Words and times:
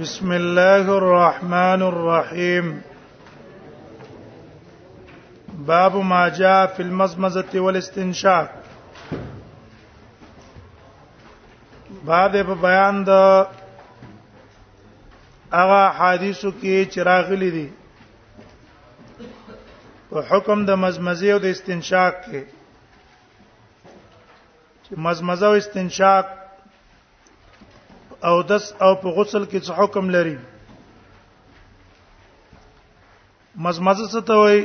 بسم 0.00 0.30
الله 0.32 0.90
الرحمن 0.90 1.82
الرحيم 1.82 2.80
باب 5.66 5.96
ما 5.96 6.28
جاء 6.28 6.66
في 6.66 6.82
المزمزه 6.82 7.60
والاستنشاق 7.60 8.48
بعد 12.04 12.36
په 12.46 12.54
بیان 12.66 13.04
د 13.06 13.10
هغه 15.52 15.82
حدیثو 15.98 16.50
کې 16.50 16.86
چراغلی 16.94 17.50
دي 17.50 17.68
په 20.10 20.22
حکم 20.30 20.64
د 20.64 20.70
مزمزه 20.84 21.30
او 21.32 21.38
د 21.38 21.46
استنشاق 21.54 22.14
کې 22.24 22.42
چې 24.88 24.92
مزمزه 25.08 25.46
او 25.46 25.52
استنشاق 25.62 26.26
او 28.28 28.36
دس 28.50 28.64
او 28.84 28.92
په 29.02 29.08
غسل 29.16 29.42
کې 29.50 29.58
څه 29.66 29.72
حکم 29.78 30.04
لري 30.16 30.36
مزمزه 33.66 34.06
څه 34.14 34.20
ته 34.30 34.34
وایي 34.42 34.62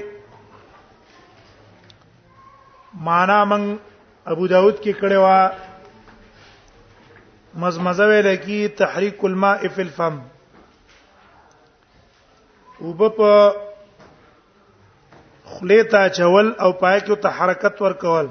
معنا 3.10 3.40
من 3.52 3.64
ابو 4.36 4.48
داود 4.54 4.80
کې 4.84 4.94
کړه 5.02 5.20
وا 5.26 5.38
مزمزه 7.66 8.06
ویل 8.12 8.30
کی 8.48 8.60
تحریک 8.84 9.20
الماء 9.30 9.60
فی 9.76 9.82
الفم 9.88 10.16
وب 12.82 13.02
په 13.22 13.32
خلیتا 15.54 16.04
چول 16.18 16.54
او 16.64 16.72
پای 16.84 17.00
کې 17.00 17.16
ته 17.26 17.30
حرکت 17.40 17.76
ورکول 17.88 18.28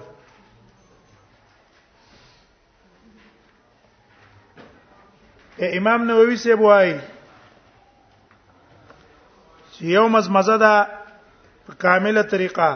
امام 5.66 6.02
نووي 6.06 6.34
صاحب 6.40 6.60
وایي 6.60 6.90
چې 9.72 9.84
یو 9.92 10.02
مزمزه 10.14 10.56
ده 10.62 10.72
په 11.70 11.74
کامله 11.84 12.22
طریقه 12.34 12.66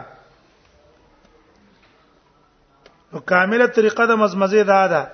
نو 3.12 3.20
کامله 3.32 3.66
طریقه 3.76 4.06
د 4.12 4.18
مزمزه 4.22 4.64
ده 4.72 4.80
ده 4.94 5.04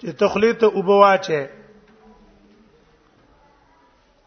چې 0.00 0.08
تخلیط 0.22 0.64
او 0.70 0.82
بواچه 0.90 1.42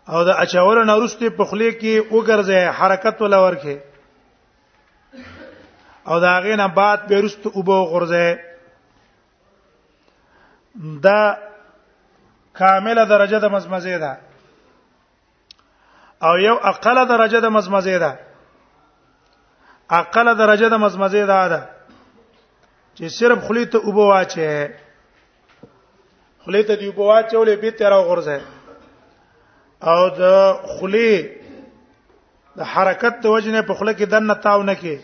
او 0.09 0.19
د 0.31 0.33
اچول 0.45 0.77
نه 0.85 0.93
وروسته 0.97 1.29
په 1.39 1.43
خلی 1.45 1.71
کې 1.71 1.93
وګرځي 2.11 2.61
حرکت 2.79 3.15
ولا 3.21 3.37
ورکه 3.45 3.75
او 6.07 6.15
دا 6.23 6.33
غینه 6.43 6.67
بعد 6.81 6.99
به 7.07 7.15
وروسته 7.21 7.47
او 7.55 7.61
بو 7.71 7.79
غرزه 7.95 8.27
دا 11.01 11.37
کامله 12.53 13.03
درجه 13.05 13.39
د 13.39 13.45
مزمزه 13.45 13.97
ده 13.97 14.17
او 16.21 16.33
یو 16.39 16.55
اقله 16.63 17.03
درجه 17.05 17.39
د 17.39 17.45
مزمزه 17.45 17.99
ده 17.99 18.19
اقله 19.89 20.33
درجه 20.33 20.69
د 20.69 20.73
مزمزه 20.73 21.25
ده 21.25 21.47
ده 21.49 21.69
چې 22.95 23.03
صرف 23.09 23.39
خلی 23.47 23.65
ته 23.65 23.77
اوبه 23.77 24.03
واچي 24.03 24.69
خلی 26.45 26.63
ته 26.63 26.73
دی 26.75 26.85
اوبه 26.87 27.03
واچولې 27.07 27.55
به 27.61 27.71
تیر 27.71 27.93
او 27.93 28.03
غرزه 28.09 28.41
او 29.83 30.01
د 30.19 30.23
خلی 30.79 31.13
د 32.57 32.61
حرکت 32.73 33.13
د 33.21 33.25
وجنه 33.33 33.61
په 33.61 33.73
خله 33.73 33.93
کې 33.93 34.01
دنه 34.11 34.33
تاو 34.35 34.63
نه 34.63 34.75
کې 34.75 34.97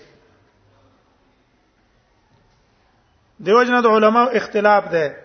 دیوژن 3.44 3.82
د 3.82 3.86
علماو 3.88 4.30
اختلاف 4.38 4.84
ده 4.94 5.23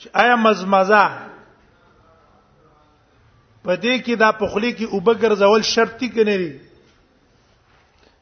چې 0.00 0.06
آیا 0.22 0.34
مزمزه 0.46 1.02
په 3.66 3.72
دې 3.82 3.94
کې 4.04 4.14
دا 4.24 4.30
پخلی 4.40 4.70
کې 4.76 4.86
اوبه 4.94 5.12
ګرځول 5.22 5.62
شرط 5.72 5.92
دي 6.02 6.08
کنه 6.16 6.24
لري 6.34 6.52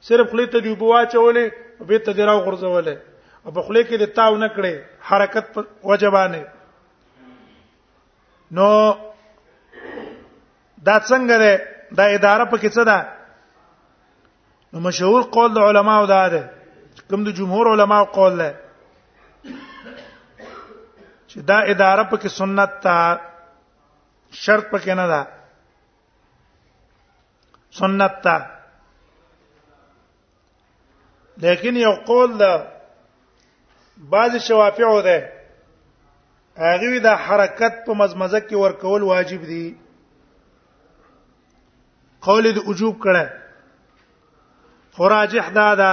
صرف 0.09 0.27
خلی 0.33 0.47
ته 0.55 0.59
اوبه 0.69 0.87
واچولې 0.95 1.47
به 1.91 1.99
ته 2.09 2.12
دراو 2.21 2.41
ګرځولې 2.47 2.95
او 3.45 3.50
په 3.59 3.62
خلی 3.69 3.83
کې 3.89 3.97
د 4.03 4.05
تاو 4.19 4.34
نه 4.45 4.49
کړې 4.56 4.75
حرکت 5.11 5.45
په 5.56 5.61
وجبانه 5.93 6.43
نو 8.59 8.69
دا 10.87 10.97
څنګه 11.09 11.37
ده 11.45 11.50
دا 11.97 12.05
اداره 12.17 12.45
په 12.45 12.56
کې 12.59 12.69
څه 12.77 12.83
ده 12.93 12.99
نو 14.73 14.79
مشهور 14.89 15.23
قول 15.37 15.50
د 15.55 15.59
علماو 15.71 16.06
دا 16.12 16.23
ده 16.37 16.43
کوم 17.11 17.21
د 17.27 17.31
جمهور 17.39 17.65
علماو 17.73 18.05
قول 18.19 18.34
ده 18.43 18.50
چې 21.37 21.43
دا 21.51 21.59
اداره 21.73 22.03
پکې 22.11 22.29
سنت 22.41 22.71
تا 22.85 22.97
شرط 24.43 24.69
پکې 24.71 24.95
نه 25.01 25.07
ده 25.13 25.27
سنت 27.81 28.13
تا 28.27 28.37
لیکن 31.45 31.77
یو 31.83 31.91
قول 32.13 32.39
ده 32.45 32.53
بعض 34.15 34.37
شوافعو 34.49 35.03
ده 35.09 35.19
هغه 36.65 37.01
دا 37.09 37.15
حرکت 37.27 37.85
په 37.87 37.93
مزمزه 38.01 38.41
کې 38.41 38.53
ورکول 38.65 39.03
واجب 39.13 39.45
دي 39.53 39.69
قول 42.29 42.53
د 42.55 42.59
وجوب 42.69 42.97
کړه 43.05 43.27
خراجح 44.97 45.51
دا 45.61 45.71
ده 45.83 45.91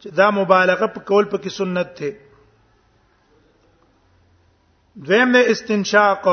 چې 0.00 0.06
دا 0.20 0.30
مبالغه 0.40 0.86
په 0.86 1.00
کول 1.00 1.24
په 1.24 1.38
کې 1.42 1.48
سنت 1.60 1.94
ده 2.02 2.31
دویم 5.00 5.32
د 5.32 5.36
استنشاق 5.50 6.26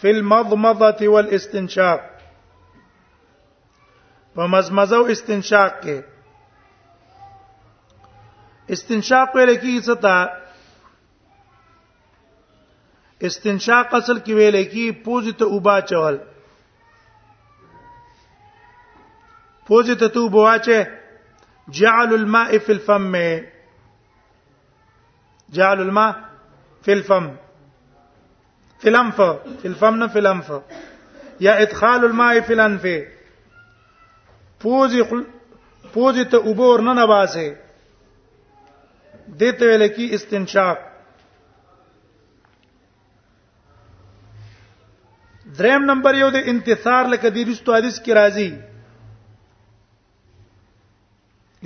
فی 0.00 0.08
المضمضه 0.10 1.08
والاستنشاق 1.12 2.00
په 4.38 4.46
مزمزه 4.54 4.96
او 4.96 5.04
استنشاق 5.14 5.72
کې 5.84 5.96
استنشاق 8.76 9.28
ویل 9.36 9.52
کیږي 9.56 9.80
څه 9.86 9.94
ته 10.04 10.16
استنشاق 13.30 13.94
اصل 14.00 14.18
کې 14.24 14.32
ویل 14.40 14.56
کیږي 14.64 15.02
پوز 15.04 15.24
ته 15.38 15.44
اوبا 15.56 15.76
چول 15.92 16.14
پوز 19.66 19.86
ته 20.00 20.06
تو 20.18 20.28
بواچه 20.38 20.78
جعل 21.80 22.10
الماء 22.20 22.50
فی 22.66 22.72
الفم 22.78 23.16
جعل 25.48 25.80
الماء 25.88 26.12
فلفم 26.86 27.28
فلنف 28.82 29.20
فلفم 29.22 29.94
نه 30.02 30.06
فلنف 30.16 30.50
یا 31.46 31.54
ادخال 31.64 32.04
الماء 32.08 32.34
فی 32.46 32.52
الانف 32.54 32.84
پوزی 34.62 35.00
پوزی 35.94 36.24
ته 36.34 36.46
وبور 36.50 36.78
نه 36.88 36.92
نباسه 37.02 37.48
دته 39.40 39.64
ویل 39.68 39.82
کی 39.96 40.06
استنشاق 40.20 40.78
دریم 45.58 45.82
نمبر 45.90 46.12
یو 46.22 46.30
د 46.30 46.32
انتصار 46.54 47.04
لکه 47.16 47.28
د 47.30 47.36
ریستو 47.50 47.70
حدیث 47.76 47.96
کی 48.00 48.10
راځي 48.20 48.50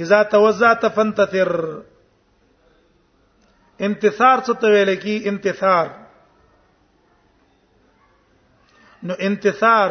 اذا 0.03 0.21
توزعت 0.33 0.83
فانتثر 0.95 1.51
انتصار 3.87 4.39
څه 4.47 4.53
ته 4.63 4.67
ویل 4.73 4.95
کی 5.03 5.13
انتصار 5.31 5.87
نو 9.09 9.15
انتصار 9.29 9.91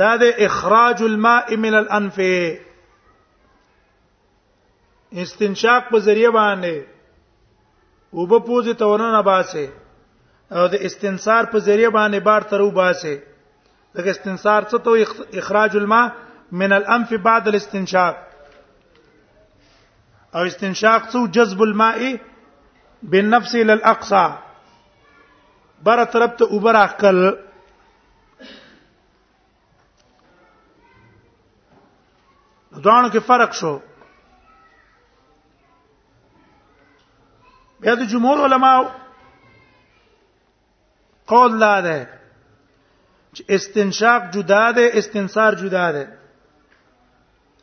دا 0.00 0.10
د 0.22 0.42
اخراج 0.48 1.02
الماء 1.06 1.56
من 1.64 1.74
الانف 1.78 2.18
استنشاق 5.24 5.88
په 5.94 5.98
ذریعہ 6.08 6.32
باندې 6.36 6.76
وب 8.18 8.32
پوز 8.50 8.68
ته 8.78 8.84
ورننه 8.92 9.20
باسه 9.32 9.66
او 10.58 10.66
د 10.74 10.86
استنصار 10.90 11.44
په 11.54 11.58
ذریعہ 11.70 11.90
باندې 11.90 12.18
بار 12.30 12.40
تر 12.54 12.60
وباسه 12.66 13.20
دغه 13.94 14.10
استنصار 14.16 14.62
څه 14.74 14.86
ته 14.86 15.38
اخراج 15.44 15.76
الماء 15.82 16.06
من 16.62 16.72
الانف 16.82 17.14
بعد 17.28 17.48
الاستنشاق 17.52 18.24
او 20.34 20.42
استنشاق 20.46 21.02
څو 21.12 21.26
جذب 21.32 21.62
الماء 21.62 22.18
بالنفس 23.02 23.54
الى 23.54 23.72
الاقصى 23.72 24.38
بر 25.82 26.04
طرف 26.04 26.30
ته 26.38 26.46
اوبر 26.50 26.74
اخکل 26.84 27.22
دوانو 32.84 33.08
کې 33.08 33.18
فرق 33.26 33.54
شو 33.54 33.78
بیا 37.80 37.94
د 37.94 38.08
جمهور 38.10 38.44
علماو 38.44 38.84
قول 41.32 41.58
لا 41.60 41.80
ده 41.80 41.96
چې 43.32 43.44
استنشاق 43.58 44.30
جدا 44.34 44.70
ده 44.78 44.90
استنصار 44.98 45.54
جدا 45.64 45.90
ده 45.96 46.06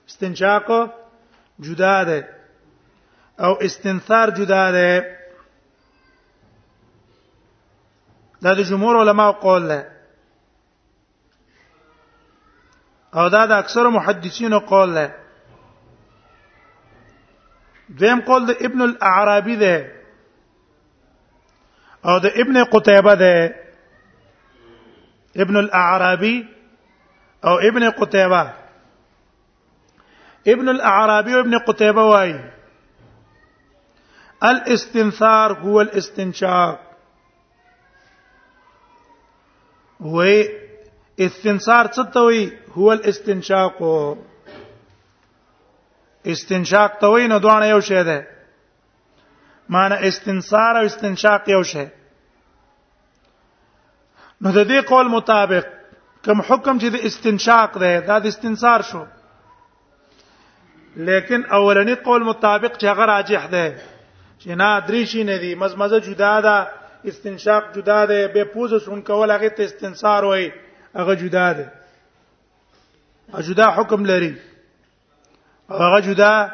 استنشاق 0.08 0.72
جدا 1.68 2.04
ده 2.10 2.24
او 3.40 3.54
استنثار 3.62 4.30
جدا 4.30 4.72
ده 4.72 5.18
دا 8.42 8.54
د 8.54 8.62
جمهور 8.64 9.00
علما 9.00 9.32
قول 9.32 9.68
ده 9.68 9.92
او 13.14 13.28
دا 13.30 13.46
د 13.46 13.52
اکثر 13.52 13.88
محدثین 13.90 14.60
قول 14.60 14.94
ده 14.94 15.16
دیم 17.90 18.22
قول 18.26 18.46
د 18.46 18.56
ابن 18.66 18.82
الاعرابی 18.82 19.56
ده 19.56 19.92
او 22.06 22.20
د 22.20 22.26
ابن 22.26 22.64
قتيبه 22.64 23.14
ده 23.16 23.56
ابن 25.36 25.58
الاعرابی 25.58 26.48
او 27.46 27.58
ابن 27.60 27.90
قتيبه 27.90 28.54
ابن 30.48 30.70
الاعرابی 30.70 31.34
او 31.36 31.40
ابن 31.40 31.58
قتيبه 31.58 32.02
وایي 32.04 32.55
الاستنثار 34.44 35.54
هو 35.62 35.82
الاستنشاق 35.82 36.80
وې 40.00 40.60
استنثار 41.20 41.86
څه 41.88 42.04
ته 42.14 42.20
وې 42.22 42.50
هو 42.78 42.94
الاستنشاق 42.94 43.78
استنشاق 46.28 46.92
ته 47.02 47.08
وې 47.10 47.28
نو 47.34 47.38
دوه 47.40 47.66
یو 47.66 47.82
شی 47.92 48.04
ده 48.04 48.28
معنی 49.70 49.96
استنثار 50.08 50.76
او 50.76 50.86
استنشاق 50.86 51.50
یو 51.50 51.64
شی 51.64 51.86
نو 54.42 54.52
د 54.52 54.68
دې 54.68 54.84
قول 54.90 55.08
مطابق 55.18 55.66
کوم 56.26 56.42
حکم 56.42 56.80
چې 56.80 56.86
د 56.92 56.96
استنشاق 57.06 57.78
ده 57.78 58.00
دا 58.00 58.20
د 58.20 58.26
استنثار 58.26 58.82
شو 58.92 59.06
لیکن 60.96 61.42
اولنی 61.60 61.94
قول 61.96 62.24
مطابق 62.24 62.72
چې 62.80 62.86
هغه 62.86 63.06
راجح 63.06 63.46
ده 63.52 63.76
چې 64.46 64.56
نه 64.56 64.80
دریشي 64.88 65.24
نه 65.24 65.38
دي 65.38 65.56
مزمزه 65.56 66.00
جدا 66.00 66.40
ده 66.42 66.68
استنشاق 67.06 67.74
جدا 67.76 68.06
ده 68.06 68.28
به 68.28 68.44
پوزه 68.44 68.80
سون 68.80 69.02
کول 69.02 69.32
هغه 69.32 69.48
ته 69.50 69.64
استنصار 69.66 70.26
وای 70.26 70.52
هغه 70.96 71.14
جدا 71.16 71.52
ده 71.54 71.72
جدا 73.42 73.72
حکم 73.72 74.04
لري 74.06 74.38
هغه 75.70 76.00
جدا 76.02 76.52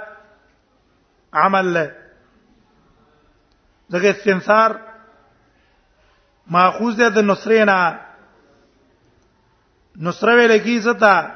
عمل 1.33 1.73
له 1.73 1.95
دغه 3.89 4.09
استنصار 4.09 4.79
ماخوذ 6.47 6.97
ده 6.97 7.07
د 7.09 7.17
نصرینا 7.19 7.99
نصره 9.95 10.35
ویل 10.35 10.57
کی 10.63 10.79
زتا 10.81 11.31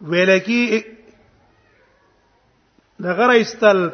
ویل 0.00 0.38
کی 0.38 0.84
دغه 3.00 3.26
راستل 3.26 3.90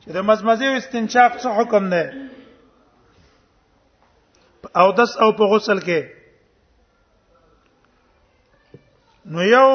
چې 0.00 0.08
د 0.16 0.18
مزمزه 0.30 0.64
او 0.70 0.74
استنشاق 0.80 1.30
څه 1.42 1.48
حکم 1.58 1.82
ده 1.92 2.02
او 4.80 4.88
دس 4.98 5.12
او 5.22 5.28
په 5.38 5.44
غسل 5.54 5.78
کې 5.86 6.00
نو 9.32 9.40
یو 9.54 9.68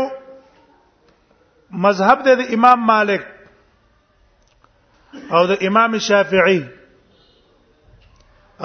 مذهب 1.86 2.18
د 2.26 2.28
امام 2.60 2.80
مالک 2.92 3.24
او 5.36 5.46
د 5.48 5.52
امام 5.68 5.98
شافعي 6.08 6.62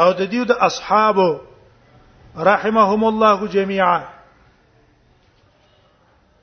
او 0.03 0.11
د 0.19 0.31
دې 0.33 0.43
د 0.47 0.53
اصحابو 0.69 1.31
رحمهم 2.51 3.05
الله 3.11 3.47
جميعا 3.55 3.99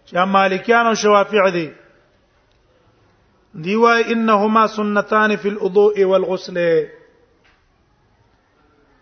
چې 0.07 0.25
مالکیان 0.37 0.85
او 0.89 0.95
شوافع 1.03 1.49
دي 1.55 1.67
دی 3.63 3.75
وای 3.75 4.01
انهما 4.13 4.67
سنتان 4.75 5.35
فی 5.35 5.49
الوضوء 5.49 6.03
والغسل 6.05 6.57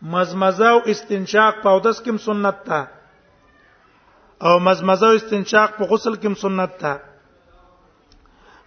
مزمزه 0.02 0.70
او 0.72 0.80
استنشاق 0.92 1.56
په 1.64 1.70
اودس 1.70 1.98
کې 2.06 2.18
سنت 2.30 2.58
تا 2.70 2.86
او 4.42 4.60
مزمزه 4.70 5.08
او 5.08 5.16
استنشاق 5.22 5.72
په 5.78 5.84
غسل 5.86 6.16
کې 6.16 6.34
سنت 6.46 6.78
تا 6.80 6.94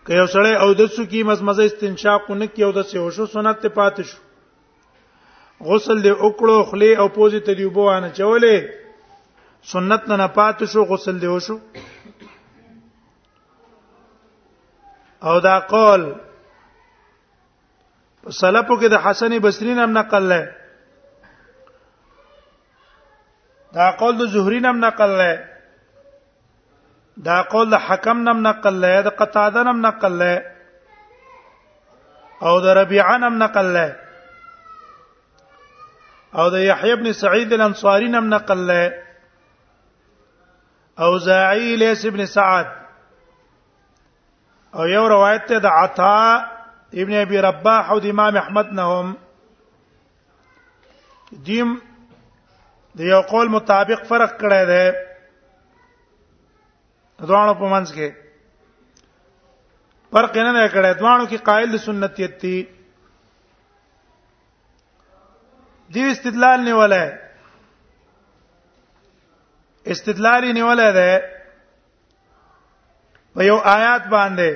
که 0.06 0.14
یو 0.14 0.26
سړی 0.32 0.54
او 0.62 0.68
د 0.80 0.86
څو 0.96 1.04
کی 1.12 1.22
مزمزه 1.28 1.64
استنشاق 1.68 2.30
نه 2.30 2.46
کی 2.52 2.62
او 2.66 2.72
د 2.76 2.82
څه 2.90 2.98
وشو 3.06 3.26
سنت 3.36 3.58
ته 3.64 3.68
پاتې 3.78 4.02
شو 4.10 4.18
غسل 5.70 5.98
دې 6.04 6.12
وکړو 6.18 6.56
خلی 6.70 6.90
او 7.00 7.06
پوزې 7.16 7.40
ته 7.48 7.52
دی 7.58 7.64
وبوانه 7.68 8.10
چولې 8.18 8.56
سنت 9.72 10.02
نه 10.12 10.26
پاتې 10.36 10.64
شو 10.74 10.82
غسل 10.92 11.16
دې 11.22 11.28
وشو 11.28 11.56
او 15.30 15.40
دا 15.48 15.58
قول 15.74 16.02
سلفو 18.28 18.76
کې 18.80 18.88
د 18.94 19.02
حسن 19.06 19.38
بصری 19.46 19.74
نام 19.80 19.92
نقل 19.98 20.24
لای 20.32 20.46
دا 23.78 23.90
قول 24.02 24.16
د 24.20 24.32
زهری 24.36 24.60
نام 24.68 24.84
نقل 24.84 25.10
لای 25.22 25.36
دا 27.26 27.40
قول 27.52 27.68
د 27.74 27.82
حکم 27.86 28.18
نم 28.28 28.38
نقل 28.46 28.74
لای 28.84 28.96
د 29.06 29.12
قتاده 29.20 29.60
نم 29.68 29.78
نقل 29.86 30.12
لای 30.22 30.36
او 32.48 32.52
د 32.66 32.76
ربيعه 32.80 33.16
نم 33.24 33.34
نقل 33.42 33.66
لای 33.76 33.90
او 36.40 36.46
د 36.54 36.62
يحيى 36.66 36.94
بن 37.00 37.12
سعيد 37.22 37.52
الانصاري 37.56 38.08
نم 38.14 38.30
نقل 38.34 38.62
لای 38.70 38.86
او 41.04 41.18
زاعي 41.26 41.76
ليس 41.82 42.06
ابن 42.12 42.24
سعد 42.36 42.68
او 44.78 44.84
یو 44.92 45.04
روایت 45.14 45.44
ته 45.52 45.58
د 45.68 45.78
عطا 45.82 46.16
ابن 47.04 47.12
ابي 47.26 47.40
رباح 47.48 47.90
او 47.92 47.98
د 48.06 48.16
امام 48.16 48.36
احمد 48.44 48.72
نهم 48.80 49.14
دیم 51.46 51.78
د 52.98 53.08
یو 53.12 53.20
قول 53.34 53.48
مطابق 53.58 54.02
فرق 54.12 54.32
کړی 54.42 54.64
دی 54.74 54.84
دوانو 57.28 57.54
په 57.54 57.64
منځ 57.72 57.92
کې 57.94 58.10
فرق 60.12 60.36
نه 60.36 60.52
نه 60.52 60.68
کړه 60.74 60.90
دوانو 61.00 61.24
کې 61.26 61.38
قائل 61.48 61.68
د 61.72 61.76
سنتیت 61.88 62.32
دي 62.42 62.58
دې 65.94 66.04
استدلال 66.14 66.58
نیولای 66.64 67.08
استدلال 69.94 70.42
نیولای 70.60 70.90
ده 70.98 71.08
په 73.34 73.42
یو 73.48 73.56
آیات 73.76 74.02
باندې 74.14 74.50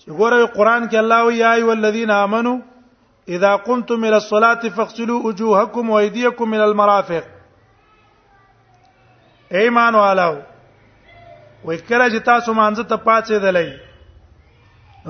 چې 0.00 0.06
ګوره 0.18 0.46
قرآن 0.56 0.88
کې 0.88 0.96
الله 1.02 1.20
وی 1.26 1.36
یا 1.40 1.52
ای 1.58 1.62
ولذین 1.68 2.10
آمنو 2.18 2.54
اذا 3.34 3.50
قمتم 3.66 3.98
الى 4.04 4.14
الصلاه 4.22 4.60
فاغسلوا 4.78 5.22
وجوهكم 5.26 5.84
وايديكم 5.90 6.46
من 6.54 6.60
المرافق 6.68 7.24
ایمان 9.60 9.94
والو 9.94 10.34
وای 11.64 11.76
کله 11.78 12.08
چې 12.10 12.18
تاسو 12.28 12.52
مانځه 12.54 12.84
ته 12.92 12.96
پاتې 12.96 13.38
دلای 13.42 13.78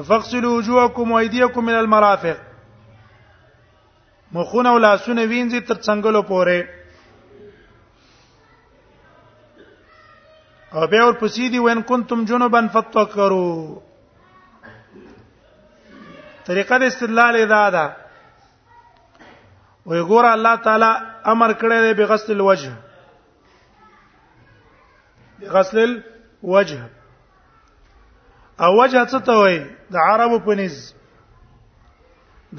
فغسلوا 0.09 0.55
وجوهكم 0.57 1.11
وايديكم 1.13 1.65
من 1.69 1.75
المرافق 1.75 2.37
مخونه 4.39 4.69
او 4.71 4.79
لاسونه 4.79 5.25
وینځي 5.27 5.61
تر 5.71 5.75
څنګهلو 5.75 6.23
پورې 6.23 6.67
او 10.73 10.87
به 10.93 10.99
اور 11.07 11.15
پسې 11.19 11.51
دی 11.57 11.65
وین 11.65 11.83
کنتم 11.93 12.25
جنبا 12.33 12.61
فتطهروا 12.69 13.81
طریقه 16.45 16.79
د 16.79 16.83
استدلال 16.93 17.37
ادا 17.43 17.65
ده 17.79 17.85
وی 19.87 20.03
ګور 20.07 20.25
الله 20.37 20.57
تعالی 20.69 20.93
امر 21.35 21.53
کړی 21.67 21.79
دی 21.89 21.95
بغسل 22.03 22.33
الوجه 22.33 22.73
بغسل 25.43 26.01
وجه 26.43 26.85
او 28.61 28.81
وجه 28.83 29.05
څه 29.05 29.19
ته 29.27 29.39
وایي 29.43 29.59
د 29.97 30.13
عربو 30.13 30.39
په 30.47 30.55
نس 30.63 30.79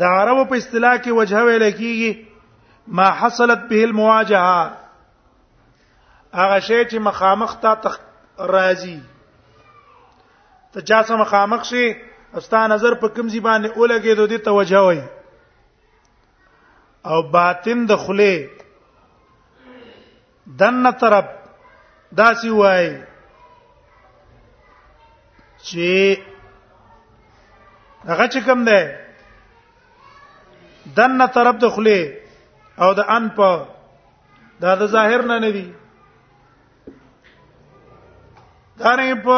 د 0.01 0.13
عربو 0.19 0.45
په 0.51 0.55
اصطلاح 0.57 0.95
کې 1.03 1.11
وجه 1.17 1.43
ویل 1.45 1.71
کیږي 1.71 2.27
ما 2.99 3.09
حصلت 3.23 3.61
به 3.73 3.83
المواجهه 3.89 4.77
هغه 6.39 6.59
شی 6.59 6.79
چې 6.85 6.97
مخامخ 7.09 7.51
ته 7.65 7.73
تخ... 7.85 7.99
راځي 8.37 8.99
ته 10.73 10.81
چا 10.87 11.03
سره 11.03 11.17
مخامخ 11.25 11.63
شي 11.63 11.97
استا 12.41 12.67
نظر 12.67 12.93
په 13.05 13.07
کوم 13.07 13.29
زبانه 13.29 13.69
اولګي 13.73 14.13
دوی 14.21 14.37
ته 14.37 14.51
وجه 14.51 14.81
وایي 14.87 15.03
او 17.05 17.21
باطن 17.31 17.85
د 17.87 17.95
خله 17.95 18.49
دنه 20.47 20.91
طرف 20.91 21.25
داسي 22.19 22.49
وایي 22.51 22.93
چې 25.69 25.87
هغه 28.09 28.25
چې 28.33 28.39
کوم 28.45 28.61
ده 28.69 28.77
دنه 30.97 31.27
طرف 31.35 31.55
ته 31.61 31.67
خله 31.75 31.99
او 32.83 32.89
د 32.99 33.01
ان 33.15 33.25
په 33.37 33.49
دا 34.63 34.71
د 34.81 34.83
ظاهر 34.95 35.21
نه 35.29 35.35
نه 35.43 35.49
دي 35.57 35.65
دا 38.81 38.91
نه 39.01 39.07
په 39.27 39.37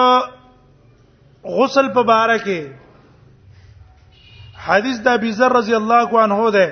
غسل 1.57 1.87
په 1.99 2.03
باره 2.11 2.37
کې 2.47 2.59
حدیث 4.69 4.97
د 5.05 5.07
ابي 5.17 5.31
ذر 5.41 5.51
رضی 5.59 5.75
الله 5.79 6.09
عنه 6.23 6.39
ده 6.57 6.67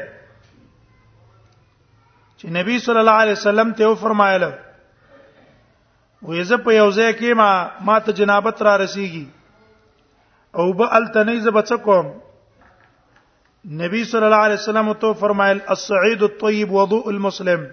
چې 2.40 2.46
نبی 2.58 2.76
صلی 2.88 3.00
الله 3.04 3.18
علیه 3.26 3.34
وسلم 3.40 3.70
ته 3.82 3.94
فرمایله 4.06 4.52
وې 6.26 6.42
زه 6.50 6.58
په 6.68 6.72
یو 6.80 6.90
ځای 6.92 7.12
کې 7.16 7.30
ما 7.42 7.52
ما 7.90 7.98
ته 8.08 8.12
جنابت 8.24 8.58
را 8.70 8.76
رسیږي 8.86 9.26
او 10.56 10.74
به 10.74 10.96
التنی 10.96 11.40
ز 11.40 11.48
بچکم 11.48 12.12
نبی 13.72 14.06
صلی 14.06 14.24
الله 14.24 14.36
علیه 14.46 14.56
وسلم 14.58 14.94
تو 14.94 15.14
فرمایل 15.14 15.62
الصعيد 15.70 16.24
الطيب 16.24 16.72
وضوء 16.72 17.08
المسلم 17.10 17.72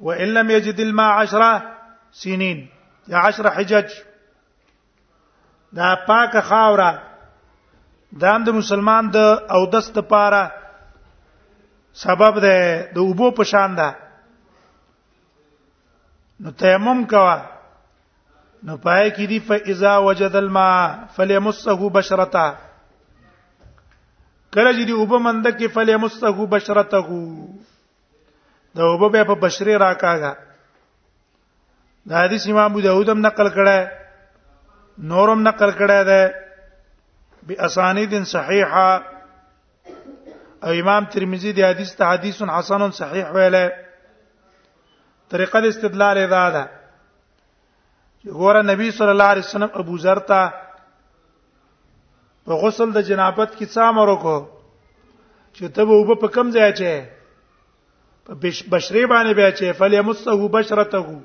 وان 0.00 0.22
لم 0.34 0.50
يجد 0.50 0.80
الماء 0.80 1.12
10 1.12 1.62
سنين 2.12 2.68
یا 3.08 3.18
10 3.18 3.48
حجج 3.48 3.90
دا 5.76 5.94
پاک 6.08 6.40
خاوره 6.40 6.98
دا 8.20 8.38
د 8.38 8.48
مسلمان 8.50 9.10
د 9.10 9.16
او 9.50 9.66
دست 9.66 9.98
لپاره 9.98 10.52
سبب 11.92 12.38
ده 12.38 12.88
د 12.94 12.98
اوبو 12.98 13.30
په 13.30 13.44
شان 13.44 13.74
ده 13.74 13.94
نو 16.40 16.50
تیمم 16.50 17.06
کوه 17.06 17.55
نو 18.64 18.76
پای 18.84 19.10
کې 19.10 19.26
دی 19.26 19.38
فاذا 19.48 19.96
وجد 20.06 20.34
الماء 20.36 20.86
فليمسه 21.16 21.90
بشرته 21.98 22.44
کله 24.54 24.72
چې 24.72 24.84
دی 24.90 24.92
وبه 24.92 25.18
مند 25.24 25.46
کې 25.46 25.66
فليمسه 25.78 26.46
بشرته 26.54 27.02
دا 28.78 28.88
وبه 28.94 29.24
په 29.32 29.36
بشری 29.46 29.74
راکاګه 29.74 30.32
دا 32.10 32.24
حدیث 32.24 32.46
امام 32.48 32.70
ابو 32.72 32.80
داود 32.86 33.08
هم 33.08 33.26
نقل 33.26 33.48
کړه 33.48 33.90
نورم 35.12 35.48
نقل 35.48 35.70
کړه 35.70 36.04
ده 36.04 36.34
باسانید 37.50 38.16
صحیحه 38.26 38.88
او 40.62 40.72
امام 40.80 41.04
ترمذی 41.14 41.52
دی 41.52 41.62
حدیث 41.64 41.94
ته 41.96 42.04
حدیث 42.12 42.42
حسن 42.58 42.90
صحیح 42.98 43.24
ویله 43.34 43.68
طریقه 45.30 45.58
استدلال 45.68 46.18
ادا 46.18 46.48
ده 46.50 46.66
ګوره 48.34 48.62
نبی 48.68 48.90
صلی 48.90 49.08
الله 49.10 49.24
علیه 49.32 49.44
وسلم 49.46 49.70
ابو 49.82 49.96
ذر 50.04 50.18
ته 50.30 50.48
په 52.46 52.56
غسل 52.62 52.90
د 52.94 53.02
جنابت 53.10 53.50
کې 53.58 53.66
څه 53.72 53.80
امر 53.90 54.08
وکړو 54.08 54.40
چې 55.56 55.68
ته 55.76 55.84
به 55.86 55.94
وب 56.00 56.20
په 56.20 56.28
کم 56.38 56.50
ځای 56.50 56.72
چې 56.72 57.14
په 58.26 58.34
بشری 58.70 59.06
باندې 59.06 59.34
بیا 59.38 59.50
چې 59.50 59.78
فلیمسه 59.78 60.48
بشرته 60.48 61.20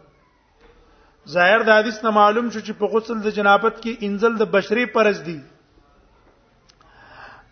ظاهر 1.31 1.63
د 1.65 1.70
حدیث 1.81 2.03
نه 2.03 2.10
معلوم 2.22 2.50
شو 2.51 2.60
چې 2.60 2.72
په 2.79 2.86
غسل 2.93 3.17
د 3.25 3.38
جنابت 3.39 3.81
کې 3.84 3.98
انزل 4.01 4.38
د 4.38 4.43
بشری 4.53 4.86
پرز 4.93 5.22
دی 5.25 5.39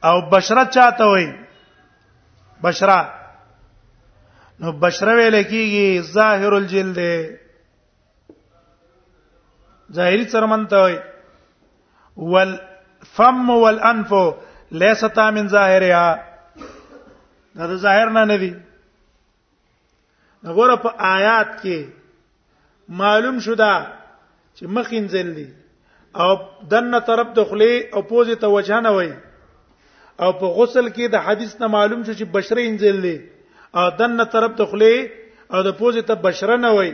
او 0.09 0.15
بشرت 0.29 0.71
چاته 0.73 1.05
وای 1.05 1.27
بشرا 2.63 2.99
نو 4.59 4.71
بشره 4.71 5.13
ویل 5.15 5.43
کیږي 5.43 6.11
ظاهر 6.13 6.53
الجلد 6.53 6.99
ظاهری 9.97 10.25
څرمنته 10.31 10.79
وي 10.85 10.95
ول 12.33 12.51
فم 13.17 13.47
والانف 13.49 14.11
ليس 14.81 14.99
تا 15.19 15.25
من 15.37 15.45
ظاهرها 15.53 17.05
دا 17.55 17.67
د 17.69 17.71
ظاهر 17.85 18.09
نه 18.17 18.23
ندي 18.31 18.49
نغور 20.43 20.73
په 20.83 20.89
آیات 21.11 21.49
کې 21.61 21.77
معلوم 22.99 23.37
شوه 23.47 23.69
چې 24.55 24.63
مخین 24.77 25.07
ځل 25.15 25.31
دي 25.39 25.47
او 26.23 26.29
دنه 26.73 26.99
طرف 27.09 27.27
د 27.39 27.49
خلی 27.53 27.71
او 27.93 28.01
پوزه 28.11 28.35
ته 28.43 28.47
وجه 28.57 28.79
نه 28.85 28.91
وي 28.97 29.11
او 30.25 30.31
په 30.33 30.47
غسل 30.59 30.85
کې 30.89 31.07
د 31.15 31.23
حدیث 31.29 31.55
نه 31.63 31.67
معلوم 31.77 31.99
شو 32.03 32.13
چې 32.19 32.23
بشره 32.37 32.61
انزل 32.69 32.97
دي 33.07 33.17
او 33.79 33.85
دنه 34.03 34.23
طرف 34.37 34.51
د 34.61 34.65
خلی 34.71 34.95
او 35.53 35.63
د 35.67 35.69
پوزه 35.81 36.01
ته 36.13 36.23
بشره 36.27 36.55
نه 36.67 36.71
وي 36.77 36.91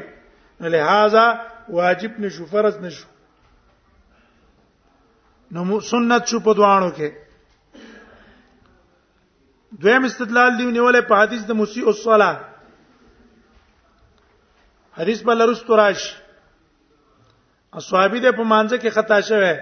لہذا 0.77 1.25
واجب 1.69 2.19
نشو 2.19 2.45
فرض 2.51 2.77
نشو 2.81 3.05
نو 5.51 5.79
سنت 5.91 6.27
شو 6.27 6.39
په 6.39 6.53
دوانو 6.53 6.89
کې 6.89 7.11
دویم 9.83 10.03
استدلال 10.05 10.51
دی 10.57 10.65
نیولې 10.65 11.01
په 11.07 11.15
حدیث 11.23 11.45
د 11.47 11.51
مسیء 11.61 11.85
الصلاه 11.87 12.35
حدیث 14.99 15.21
بل 15.29 15.49
رستو 15.51 15.75
راش 15.77 16.03
اصحابي 17.81 18.19
د 18.25 18.35
په 18.35 18.43
مانځه 18.43 18.77
کې 18.77 18.89
خطا 18.99 19.21
شوه 19.29 19.53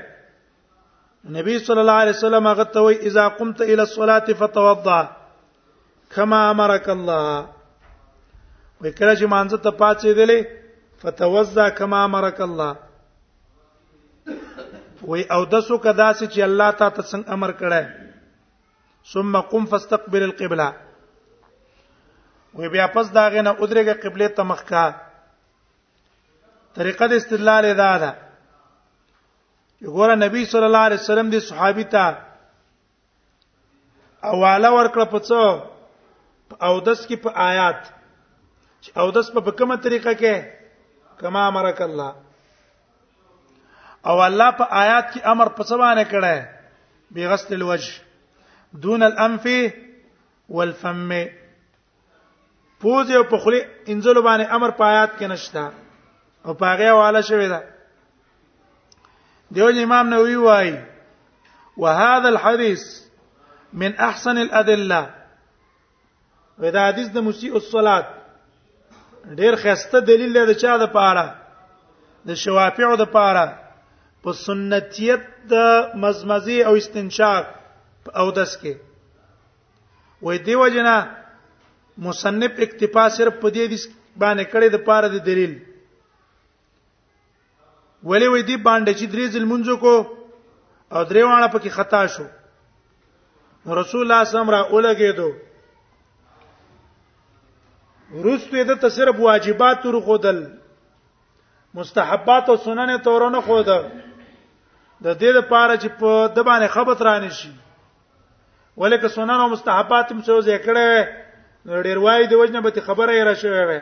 نبی 1.38 1.57
صلی 1.60 1.79
الله 1.83 2.01
علیه 2.05 2.17
وسلم 2.19 2.48
هغه 2.51 2.63
ته 2.77 2.88
وی 2.88 2.98
اذا 3.12 3.27
قمت 3.41 3.62
الى 3.67 3.86
الصلاه 3.88 4.39
فتوضا 4.43 5.00
كما 6.15 6.41
امرك 6.50 6.89
الله 6.95 7.38
وکړه 7.38 9.15
چې 9.19 9.33
مانځه 9.36 9.63
ته 9.67 9.77
پاتې 9.83 10.19
دي 10.29 10.41
فتوزا 11.03 11.67
کما 11.77 12.03
امرک 12.03 12.39
الله 12.48 12.74
وی 15.07 15.24
او 15.36 15.39
د 15.53 15.63
سو 15.67 15.77
کدا 15.86 16.05
چې 16.19 16.45
الله 16.48 16.69
تا 16.81 16.88
ته 16.98 17.03
څنګه 17.10 17.33
امر 17.38 17.51
کړه 17.62 19.10
ثم 19.13 19.39
قم 19.53 19.65
فاستقبل 19.74 20.24
القبلة 20.27 20.69
وی 22.60 22.69
بیا 22.75 22.86
پس 22.95 23.12
دا 23.17 23.25
غنه 23.36 23.55
ادرېګه 23.60 24.00
قبله 24.05 24.29
ته 24.39 24.48
مخ 24.53 24.63
کا 24.72 24.83
طریقه 26.79 27.07
د 27.13 27.19
استدلال 27.24 27.67
ادا 27.74 27.89
ده 28.05 28.12
ګوره 29.98 30.15
نبی 30.24 30.45
صلی 30.55 30.69
الله 30.72 30.86
علیه 30.89 31.03
وسلم 31.03 31.29
دی 31.38 31.45
صحابي 31.51 31.88
ته 31.98 32.07
اواله 34.33 34.75
ورکړه 34.79 35.12
په 35.17 35.25
څو 35.27 35.43
او 36.72 36.79
دس 36.89 37.05
کې 37.05 37.24
په 37.29 37.48
آیات 37.51 39.00
او 39.01 39.10
دس 39.19 39.33
په 39.39 39.51
کومه 39.51 39.75
طریقه 39.88 40.13
کې 40.19 40.60
کما 41.20 41.46
امرک 41.48 41.82
الله 41.82 42.15
او 44.05 44.20
الله 44.24 44.50
په 44.58 44.63
آیات 44.84 45.12
کې 45.12 45.22
امر 45.34 45.48
په 45.58 45.63
څه 45.63 45.77
باندې 45.77 46.05
کړه 46.13 46.36
بغسل 47.12 47.53
الوجه 47.53 47.91
دون 48.86 49.03
الانف 49.10 49.48
والفم 50.50 51.12
پوز 52.86 53.12
او 53.17 53.24
په 53.34 53.38
خله 53.43 53.67
انزل 53.88 54.22
باندې 54.22 54.43
امر 54.58 54.72
په 54.79 54.84
آیات 54.88 55.12
کې 55.17 55.25
نشته 55.25 55.72
او 56.46 56.53
پاغه 56.63 56.91
والا 57.01 57.22
شوی 57.29 57.48
دا 57.50 57.62
دیو 59.55 59.67
امام 59.84 60.10
نووي 60.10 60.36
وایي 60.36 60.77
وهذا 61.77 62.29
الحديث 62.29 62.84
من 63.74 63.93
احسن 64.10 64.38
الادله 64.38 65.01
ودا 66.60 66.88
حدیث 66.88 67.08
د 67.13 67.17
مسیء 67.27 67.53
الصلاه 67.55 68.03
ډیر 69.39 69.53
خسته 69.62 70.00
دلیل 70.10 70.34
دی 70.50 70.53
چې 70.56 70.68
دا 70.82 70.86
پاره 70.96 71.25
د 72.27 72.36
شوافیعو 72.44 72.96
د 73.01 73.06
پاره 73.15 73.46
په 74.25 74.32
سنتیت 74.46 75.22
د 75.51 75.53
مزمزي 76.06 76.58
او 76.68 76.74
استنشاق 76.82 77.46
او 78.22 78.25
دس 78.39 78.51
کې 78.62 78.74
وې 80.24 80.36
دیو 80.48 80.68
جنا 80.74 80.96
مصنف 82.08 82.53
اکتفا 82.65 83.03
صرف 83.18 83.34
په 83.44 83.48
دې 83.56 83.63
باندې 84.22 84.46
کړي 84.51 84.68
د 84.74 84.77
پاره 84.89 85.08
د 85.15 85.24
دلیل 85.27 85.53
ولې 88.10 88.27
وې 88.32 88.42
دی 88.48 88.56
باندې 88.68 88.92
چې 89.00 89.06
درې 89.13 89.25
ځل 89.34 89.46
منځو 89.51 89.75
کو 89.84 89.96
او 90.96 91.01
درې 91.10 91.24
وانه 91.30 91.48
پکې 91.53 91.70
خطا 91.80 92.03
شو 92.15 92.25
رسول 92.27 93.75
الله 93.75 93.86
صلی 93.88 94.03
الله 94.03 94.27
علیه 94.27 94.32
وسلم 94.38 94.53
را 94.56 94.62
اولګېدو 94.72 95.30
ورستو 98.15 98.63
د 98.70 98.75
تصرف 98.82 99.20
واجبات 99.20 99.86
ور 99.86 100.00
خودل 100.08 100.39
مستحبات 101.77 102.50
او 102.50 102.55
سنن 102.63 102.98
تورونه 103.05 103.39
خود 103.46 103.70
د 105.05 105.13
دې 105.22 105.32
لپاره 105.38 105.75
چې 105.82 105.88
په 106.01 106.25
د 106.36 106.39
باندې 106.50 106.67
خبرت 106.75 107.00
رانی 107.08 107.29
شي 107.38 107.50
ولکه 108.84 109.08
سنن 109.13 109.39
او 109.46 109.48
مستحبات 109.53 110.12
هم 110.13 110.22
څه 110.22 110.41
ذکره 110.50 111.79
ډیر 111.88 111.98
وای 112.03 112.27
د 112.34 112.41
وجنه 112.41 112.62
به 112.65 112.82
خبره 112.89 113.15
را 113.29 113.34
شوې 113.36 113.65
وي 113.70 113.79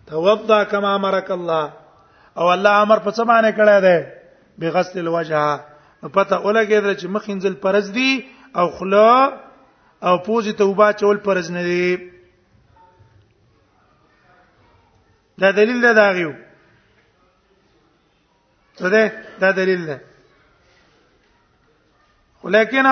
توضا 0.10 0.58
کما 0.74 0.96
امرک 1.02 1.30
الله 1.32 1.72
او 2.38 2.52
الله 2.56 2.82
امر 2.82 2.98
په 2.98 3.12
څه 3.12 3.22
باندې 3.26 3.52
کړی 3.58 3.82
دی 3.82 4.06
بغسل 4.66 5.00
الوجه 5.04 5.46
پته 6.12 6.36
ولګېدل 6.46 6.94
چې 7.00 7.08
مخ 7.08 7.24
انزل 7.30 7.54
پرز 7.64 7.92
دي 7.94 8.26
او 8.56 8.68
خلا 8.70 9.40
او 10.02 10.18
پوز 10.18 10.48
توبه 10.58 10.92
چول 11.00 11.18
پرز 11.18 11.52
نه 11.52 11.64
دي 11.64 12.12
دا 15.40 15.52
دلیل 15.52 15.82
ده 15.82 15.94
دا 15.94 16.10
غيو 16.12 16.34
څه 18.76 18.86
ده 18.90 19.24
دا 19.40 19.52
دلیل 19.52 19.86
ده 19.86 20.02
ولیکن 22.44 22.84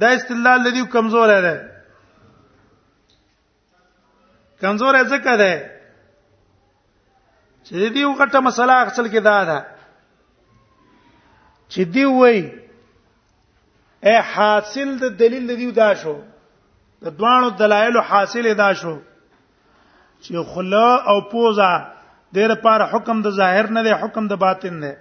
دا 0.00 0.08
استدلال 0.08 0.60
لدی 0.62 0.84
کمزور 0.86 1.28
ده 1.40 1.54
کمزور 4.60 5.04
ځکه 5.04 5.36
ده 5.38 5.75
چې 7.66 7.74
دې 7.92 8.00
یو 8.06 8.10
غټه 8.20 8.38
مسله 8.48 8.72
اصل 8.84 9.06
کې 9.12 9.20
دا 9.30 9.38
ده 9.50 9.58
چې 11.72 11.80
دی 11.94 12.04
وای 12.18 12.38
اے 14.06 14.16
حاصل 14.32 14.88
د 15.02 15.06
دلیل 15.20 15.44
د 15.50 15.58
دیو 15.60 15.70
دا 15.80 15.88
شو 16.02 16.14
د 17.04 17.16
دوانو 17.18 17.48
دلایل 17.62 17.96
حاصل 18.10 18.46
دا 18.62 18.70
شو 18.82 18.94
چې 20.22 20.32
خلا 20.52 20.90
او 21.12 21.16
پوزا 21.32 21.72
دیر 22.36 22.50
پر 22.66 22.80
حکم 22.92 23.16
د 23.26 23.34
ظاهر 23.40 23.66
نه 23.78 23.82
دی 23.86 23.92
حکم 24.04 24.24
د 24.32 24.42
باطن 24.44 24.76
دی 24.86 24.92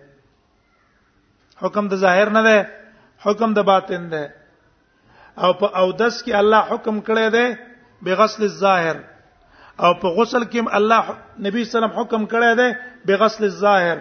حکم 1.61 1.85
د 1.93 2.01
ظاهر 2.07 2.27
نه 2.39 2.43
دی 2.49 2.59
حکم 3.25 3.49
د 3.59 3.69
باطن 3.71 4.03
دی 4.15 4.25
او 5.43 5.49
په 5.61 5.67
اودس 5.81 6.15
کې 6.23 6.33
الله 6.41 6.61
حکم 6.71 6.95
کړی 7.07 7.27
دی 7.35 7.47
بغسل 8.05 8.43
الظاهر 8.49 8.97
او 9.79 9.93
په 10.01 10.07
غسل 10.17 10.43
کې 10.43 10.65
الله 10.79 11.03
نبی 11.45 11.63
سلام 11.71 11.91
حکم 11.99 12.25
کړی 12.31 12.53
دی 12.59 12.67
بغسل 13.07 13.43
الظاهر 13.43 13.97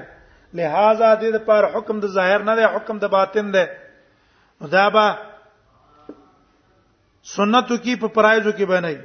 لہذا 0.58 1.08
دې 1.20 1.30
لپاره 1.36 1.66
حکم 1.76 2.00
د 2.04 2.12
ظاهر 2.16 2.42
نه 2.48 2.54
دی 2.60 2.64
حکم 2.74 2.98
د 3.04 3.10
باطن 3.14 3.50
دی 3.56 3.64
دا 4.74 4.84
به 4.90 5.18
سنتو 7.34 7.76
کې 7.76 8.00
په 8.04 8.08
پرایزو 8.18 8.50
کې 8.50 8.64
بنای 8.64 8.98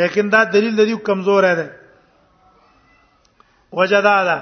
لیکن 0.00 0.32
دا 0.36 0.40
دلیل 0.54 0.76
د 0.80 0.84
دې 0.90 0.98
کمزور 1.10 1.48
دی 1.60 1.68
وجدا 3.78 4.16
دا 4.28 4.38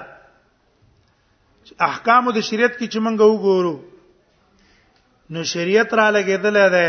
احکام 1.90 2.30
د 2.34 2.40
شریعت 2.40 2.78
کې 2.78 2.88
چې 2.92 2.98
موږ 2.98 3.18
وګورو 3.20 3.76
نو 5.34 5.42
شریعت 5.52 5.94
را 6.00 6.08
لګېدل 6.16 6.56
دی 6.78 6.88